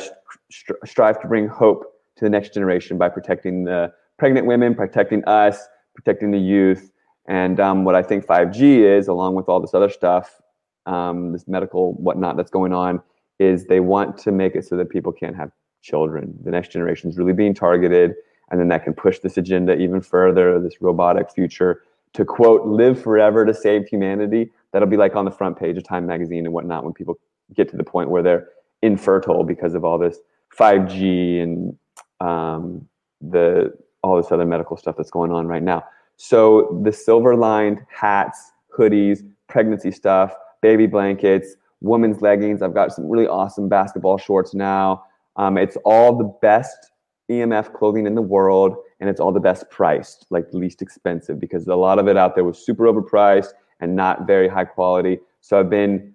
[0.86, 1.84] strive to bring hope
[2.18, 6.92] to the next generation by protecting the pregnant women, protecting us, protecting the youth.
[7.28, 10.42] And um, what I think 5G is, along with all this other stuff,
[10.86, 13.02] um, this medical whatnot that's going on,
[13.40, 15.52] is they want to make it so that people can't have
[15.82, 16.38] children.
[16.44, 18.16] The next generation is really being targeted,
[18.52, 21.84] and then that can push this agenda even further, this robotic future
[22.14, 24.50] to quote, live forever to save humanity.
[24.72, 27.20] That'll be like on the front page of Time magazine and whatnot when people
[27.54, 28.48] get to the point where they're
[28.82, 30.18] infertile because of all this
[30.58, 31.78] 5G and
[32.20, 32.88] um,
[33.22, 33.74] the
[34.04, 35.84] all this other medical stuff that's going on right now.
[36.18, 42.62] So the silver lined hats, hoodies, pregnancy stuff, baby blankets, women's leggings.
[42.62, 45.04] I've got some really awesome basketball shorts now.
[45.38, 46.92] Um, it's all the best
[47.30, 51.68] EMF clothing in the world, and it's all the best priced, like least expensive, because
[51.68, 55.20] a lot of it out there was super overpriced and not very high quality.
[55.42, 56.14] So I've been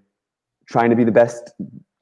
[0.67, 1.53] trying to be the best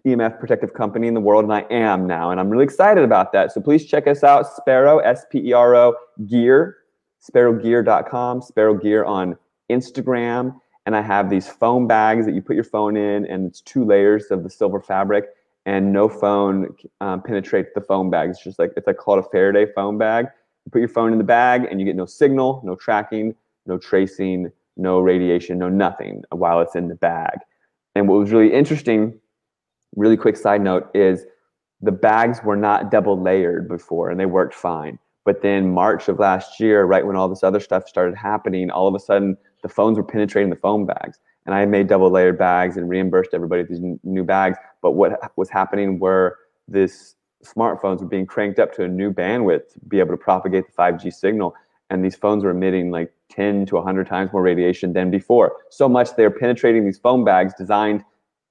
[0.06, 3.32] EMF protective company in the world, and I am now, and I'm really excited about
[3.32, 3.52] that.
[3.52, 5.94] So please check us out, Spero S P E R O,
[6.26, 6.78] gear,
[7.22, 9.36] SperoGear.com, Spero Gear on
[9.70, 10.58] Instagram.
[10.86, 13.84] And I have these foam bags that you put your phone in, and it's two
[13.84, 15.26] layers of the silver fabric,
[15.66, 18.30] and no phone um, penetrates the foam bag.
[18.30, 20.26] It's just like, it's like called a Faraday foam bag.
[20.64, 23.34] You put your phone in the bag, and you get no signal, no tracking,
[23.66, 27.38] no tracing, no radiation, no nothing while it's in the bag.
[27.94, 29.18] And what was really interesting,
[29.96, 31.26] really quick side note, is
[31.80, 34.98] the bags were not double layered before and they worked fine.
[35.24, 38.88] But then March of last year, right when all this other stuff started happening, all
[38.88, 41.18] of a sudden the phones were penetrating the phone bags.
[41.50, 44.56] And I made double layered bags and reimbursed everybody with these new bags.
[44.82, 49.72] But what was happening were this smartphones were being cranked up to a new bandwidth
[49.72, 51.56] to be able to propagate the 5G signal.
[51.90, 55.56] And these phones were emitting like 10 to 100 times more radiation than before.
[55.70, 58.04] So much they're penetrating these phone bags designed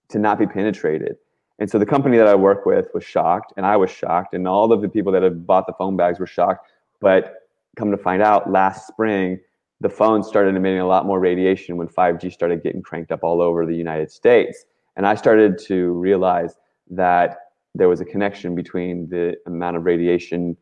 [0.10, 1.16] to not be penetrated.
[1.58, 4.46] And so the company that I work with was shocked, and I was shocked, and
[4.46, 6.70] all of the people that had bought the phone bags were shocked.
[7.00, 7.48] But
[7.78, 9.40] come to find out, last spring,
[9.82, 13.42] the phones started emitting a lot more radiation when 5G started getting cranked up all
[13.42, 14.66] over the United States.
[14.96, 16.56] And I started to realize
[16.90, 17.38] that
[17.76, 20.58] there was a connection between the amount of radiation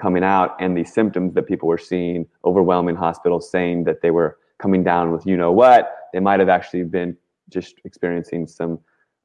[0.00, 4.38] coming out and the symptoms that people were seeing, overwhelming hospitals saying that they were
[4.58, 5.94] coming down with you know what.
[6.12, 7.16] They might have actually been
[7.50, 8.78] just experiencing some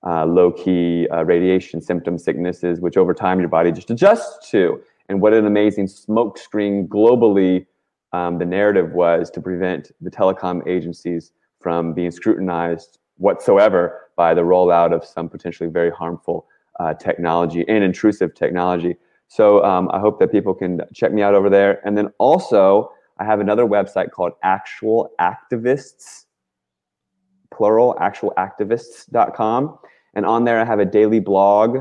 [0.05, 4.81] uh, low key uh, radiation symptom sicknesses, which over time your body just adjusts to.
[5.09, 7.65] And what an amazing smokescreen globally
[8.13, 14.41] um, the narrative was to prevent the telecom agencies from being scrutinized whatsoever by the
[14.41, 16.47] rollout of some potentially very harmful
[16.79, 18.95] uh, technology and intrusive technology.
[19.27, 21.85] So um, I hope that people can check me out over there.
[21.85, 26.25] And then also, I have another website called Actual Activists,
[27.53, 29.79] plural, actualactivists.com.
[30.13, 31.79] And on there, I have a daily blog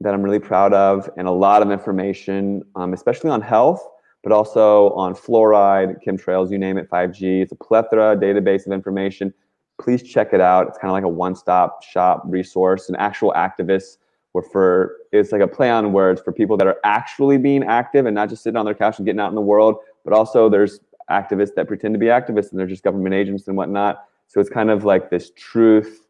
[0.00, 3.86] that I'm really proud of and a lot of information, um, especially on health,
[4.26, 7.42] but also on fluoride, chemtrails, you name it, 5G.
[7.42, 9.32] It's a plethora database of information.
[9.80, 10.66] Please check it out.
[10.66, 12.88] It's kind of like a one stop shop resource.
[12.88, 13.98] And actual activists
[14.32, 18.04] were for, it's like a play on words for people that are actually being active
[18.04, 20.48] and not just sitting on their couch and getting out in the world, but also
[20.48, 24.06] there's activists that pretend to be activists and they're just government agents and whatnot.
[24.26, 26.08] So it's kind of like this truth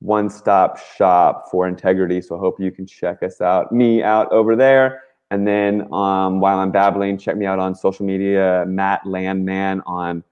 [0.00, 2.20] one stop shop for integrity.
[2.20, 5.04] So I hope you can check us out, me out over there.
[5.30, 10.24] And then um, while I'm babbling, check me out on social media, Matt Landman on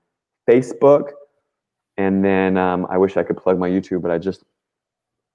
[0.48, 1.10] Facebook.
[1.98, 4.44] And then um, I wish I could plug my YouTube, but I just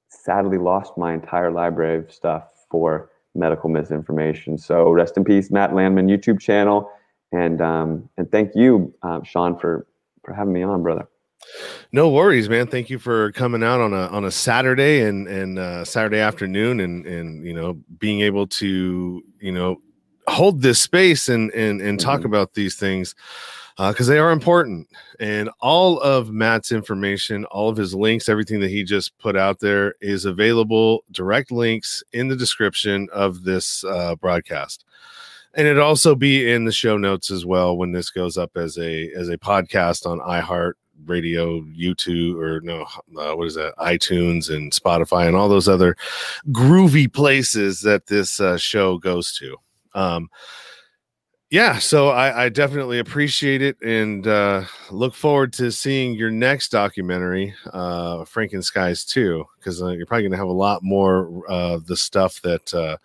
[0.10, 4.58] sadly lost my entire library of stuff for medical misinformation.
[4.58, 6.92] So rest in peace, Matt Landman YouTube channel.
[7.32, 9.88] And um, and thank you, uh, Sean, for
[10.26, 11.08] for having me on, brother.
[11.92, 12.68] No worries, man.
[12.68, 16.80] Thank you for coming out on a on a Saturday and and uh, Saturday afternoon,
[16.80, 19.82] and and you know being able to you know
[20.28, 22.28] hold this space and and and talk mm-hmm.
[22.28, 23.16] about these things
[23.78, 24.88] because uh, they are important.
[25.20, 29.60] And all of Matt's information, all of his links, everything that he just put out
[29.60, 31.04] there is available.
[31.12, 34.86] Direct links in the description of this uh, broadcast
[35.54, 38.78] and it also be in the show notes as well when this goes up as
[38.78, 40.74] a as a podcast on iHeart
[41.06, 42.84] radio, YouTube, or no,
[43.18, 43.74] uh, what is that?
[43.78, 45.96] iTunes and Spotify and all those other
[46.50, 49.58] groovy places that this uh, show goes to.
[49.94, 50.30] Um,
[51.52, 56.70] yeah, so I, I, definitely appreciate it and uh, look forward to seeing your next
[56.70, 61.88] documentary, uh, Frankenskies 2, because uh, you're probably going to have a lot more of
[61.88, 62.96] the stuff that uh,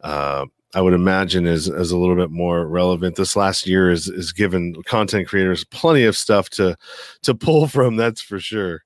[0.00, 0.44] uh,
[0.74, 3.16] I would imagine is is a little bit more relevant.
[3.16, 6.76] This last year is is given content creators plenty of stuff to
[7.22, 7.96] to pull from.
[7.96, 8.82] That's for sure.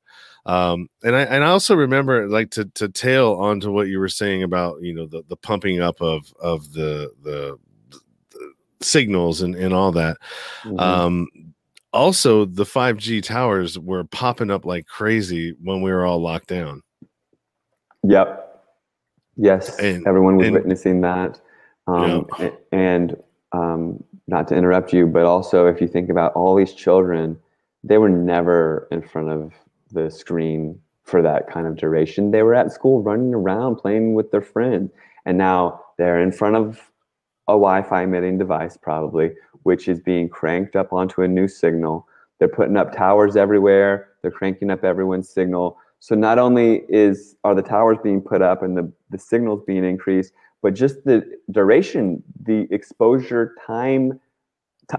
[0.47, 4.09] Um, and I and I also remember like to to tail onto what you were
[4.09, 7.59] saying about you know the the pumping up of of the the,
[8.31, 10.17] the signals and and all that.
[10.65, 10.79] Mm-hmm.
[10.79, 11.29] Um,
[11.93, 16.49] also, the five G towers were popping up like crazy when we were all locked
[16.49, 16.83] down.
[18.03, 18.45] Yep.
[19.37, 21.41] Yes, and, everyone was and, witnessing that.
[21.89, 22.51] Um, yeah.
[22.71, 23.17] And
[23.53, 27.39] um, not to interrupt you, but also if you think about all these children,
[27.83, 29.53] they were never in front of
[29.91, 32.31] the screen for that kind of duration.
[32.31, 34.91] They were at school running around playing with their friends.
[35.25, 36.91] And now they're in front of
[37.49, 39.31] a Wi Fi emitting device, probably,
[39.63, 42.07] which is being cranked up onto a new signal.
[42.39, 45.79] They're putting up towers everywhere, they're cranking up everyone's signal.
[46.01, 49.85] So not only is are the towers being put up and the, the signals being
[49.85, 50.33] increased,
[50.63, 54.21] but just the duration, the exposure time,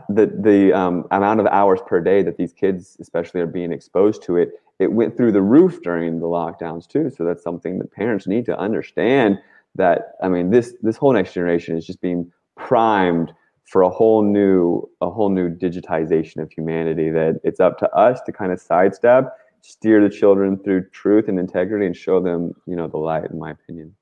[0.09, 4.23] the the um, amount of hours per day that these kids, especially, are being exposed
[4.23, 7.09] to it it went through the roof during the lockdowns too.
[7.09, 9.37] So that's something that parents need to understand.
[9.75, 13.33] That I mean, this this whole next generation is just being primed
[13.65, 17.09] for a whole new a whole new digitization of humanity.
[17.09, 21.37] That it's up to us to kind of sidestep, steer the children through truth and
[21.37, 23.29] integrity, and show them, you know, the light.
[23.29, 23.93] In my opinion.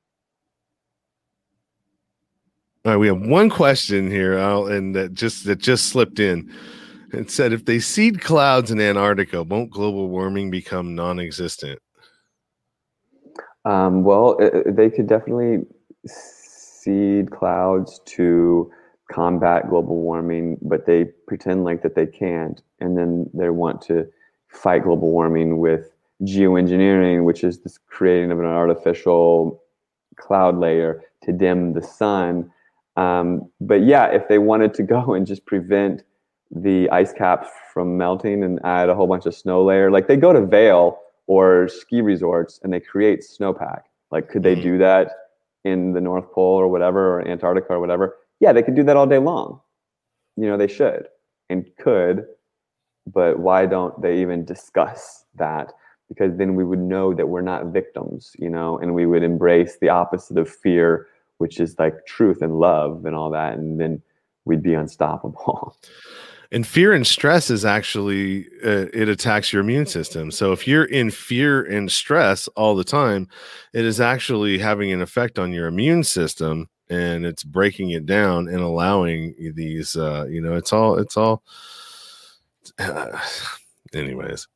[2.87, 6.49] All right, we have one question here, and that just that just slipped in.
[7.11, 11.79] It said, "If they seed clouds in Antarctica, won't global warming become non-existent?"
[13.65, 15.65] Um, well, they could definitely
[16.05, 18.71] seed clouds to
[19.11, 24.07] combat global warming, but they pretend like that they can't, and then they want to
[24.47, 25.93] fight global warming with
[26.23, 29.61] geoengineering, which is this creating of an artificial
[30.15, 32.49] cloud layer to dim the sun
[32.97, 36.03] um, but yeah, if they wanted to go and just prevent
[36.51, 40.17] the ice caps from melting and add a whole bunch of snow layer, like they
[40.17, 43.81] go to Vail or ski resorts and they create snowpack.
[44.11, 44.63] Like, could they mm-hmm.
[44.63, 45.11] do that
[45.65, 48.15] in the North Pole or whatever, or Antarctica or whatever?
[48.39, 49.59] Yeah, they could do that all day long.
[50.37, 51.07] You know, they should
[51.49, 52.25] and could,
[53.05, 55.73] but why don't they even discuss that?
[56.07, 59.77] Because then we would know that we're not victims, you know, and we would embrace
[59.81, 61.07] the opposite of fear
[61.37, 64.01] which is like truth and love and all that and then
[64.45, 65.75] we'd be unstoppable.
[66.49, 70.31] And fear and stress is actually uh, it attacks your immune system.
[70.31, 73.27] So if you're in fear and stress all the time
[73.73, 78.47] it is actually having an effect on your immune system and it's breaking it down
[78.47, 81.43] and allowing these uh you know it's all it's all
[82.79, 83.19] uh,
[83.93, 84.47] anyways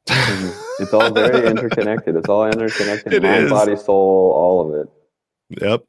[0.79, 2.15] it's all very interconnected.
[2.15, 3.51] It's all interconnected it mind is.
[3.51, 4.87] body soul all of it
[5.59, 5.83] Yep.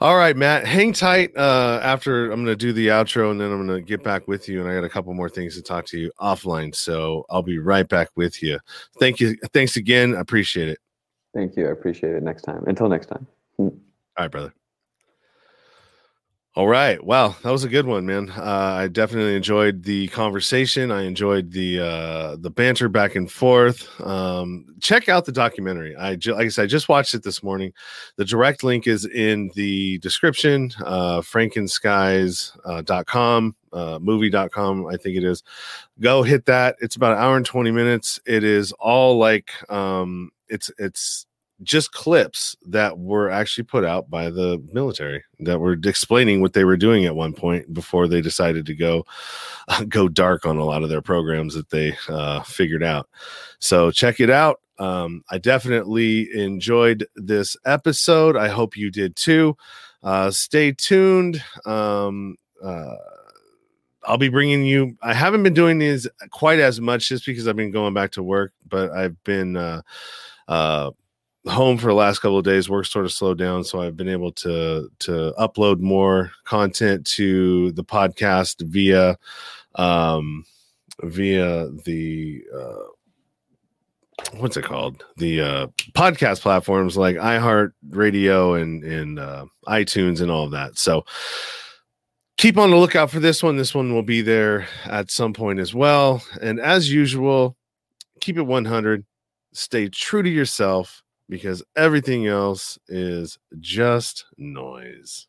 [0.00, 1.30] All right, Matt, hang tight.
[1.36, 4.28] Uh, after I'm going to do the outro and then I'm going to get back
[4.28, 4.60] with you.
[4.60, 6.74] And I got a couple more things to talk to you offline.
[6.74, 8.58] So I'll be right back with you.
[8.98, 9.36] Thank you.
[9.54, 10.14] Thanks again.
[10.14, 10.78] I appreciate it.
[11.34, 11.68] Thank you.
[11.68, 12.22] I appreciate it.
[12.22, 12.64] Next time.
[12.66, 13.26] Until next time.
[13.58, 13.72] All
[14.18, 14.52] right, brother.
[16.56, 17.00] All right.
[17.02, 18.28] Wow, that was a good one, man.
[18.30, 20.90] Uh, I definitely enjoyed the conversation.
[20.90, 23.88] I enjoyed the uh, the banter back and forth.
[24.00, 25.94] Um, check out the documentary.
[25.94, 27.72] I ju- like I said, I just watched it this morning.
[28.16, 30.72] The direct link is in the description.
[30.84, 35.44] Uh, Frankenskies.com, uh, uh, movie.com, I think it is.
[36.00, 36.74] Go hit that.
[36.80, 38.18] It's about an hour and twenty minutes.
[38.26, 41.26] It is all like um, it's it's
[41.62, 46.64] just clips that were actually put out by the military that were explaining what they
[46.64, 49.04] were doing at one point before they decided to go
[49.68, 53.08] uh, go dark on a lot of their programs that they uh, figured out.
[53.58, 54.60] So check it out.
[54.78, 58.36] Um, I definitely enjoyed this episode.
[58.36, 59.56] I hope you did too.
[60.02, 61.42] Uh, stay tuned.
[61.66, 62.94] Um, uh,
[64.04, 64.96] I'll be bringing you.
[65.02, 68.22] I haven't been doing these quite as much just because I've been going back to
[68.22, 69.82] work, but I've been uh,
[70.48, 70.90] uh,
[71.46, 74.10] home for the last couple of days work sort of slowed down so i've been
[74.10, 79.16] able to to upload more content to the podcast via
[79.76, 80.44] um
[81.02, 82.84] via the uh
[84.36, 85.04] what's it called?
[85.16, 90.78] The uh podcast platforms like iheart radio and and uh itunes and all of that.
[90.78, 91.04] So
[92.36, 93.56] keep on the lookout for this one.
[93.56, 96.22] This one will be there at some point as well.
[96.40, 97.56] And as usual
[98.20, 99.04] keep it 100
[99.52, 105.28] stay true to yourself because everything else is just noise.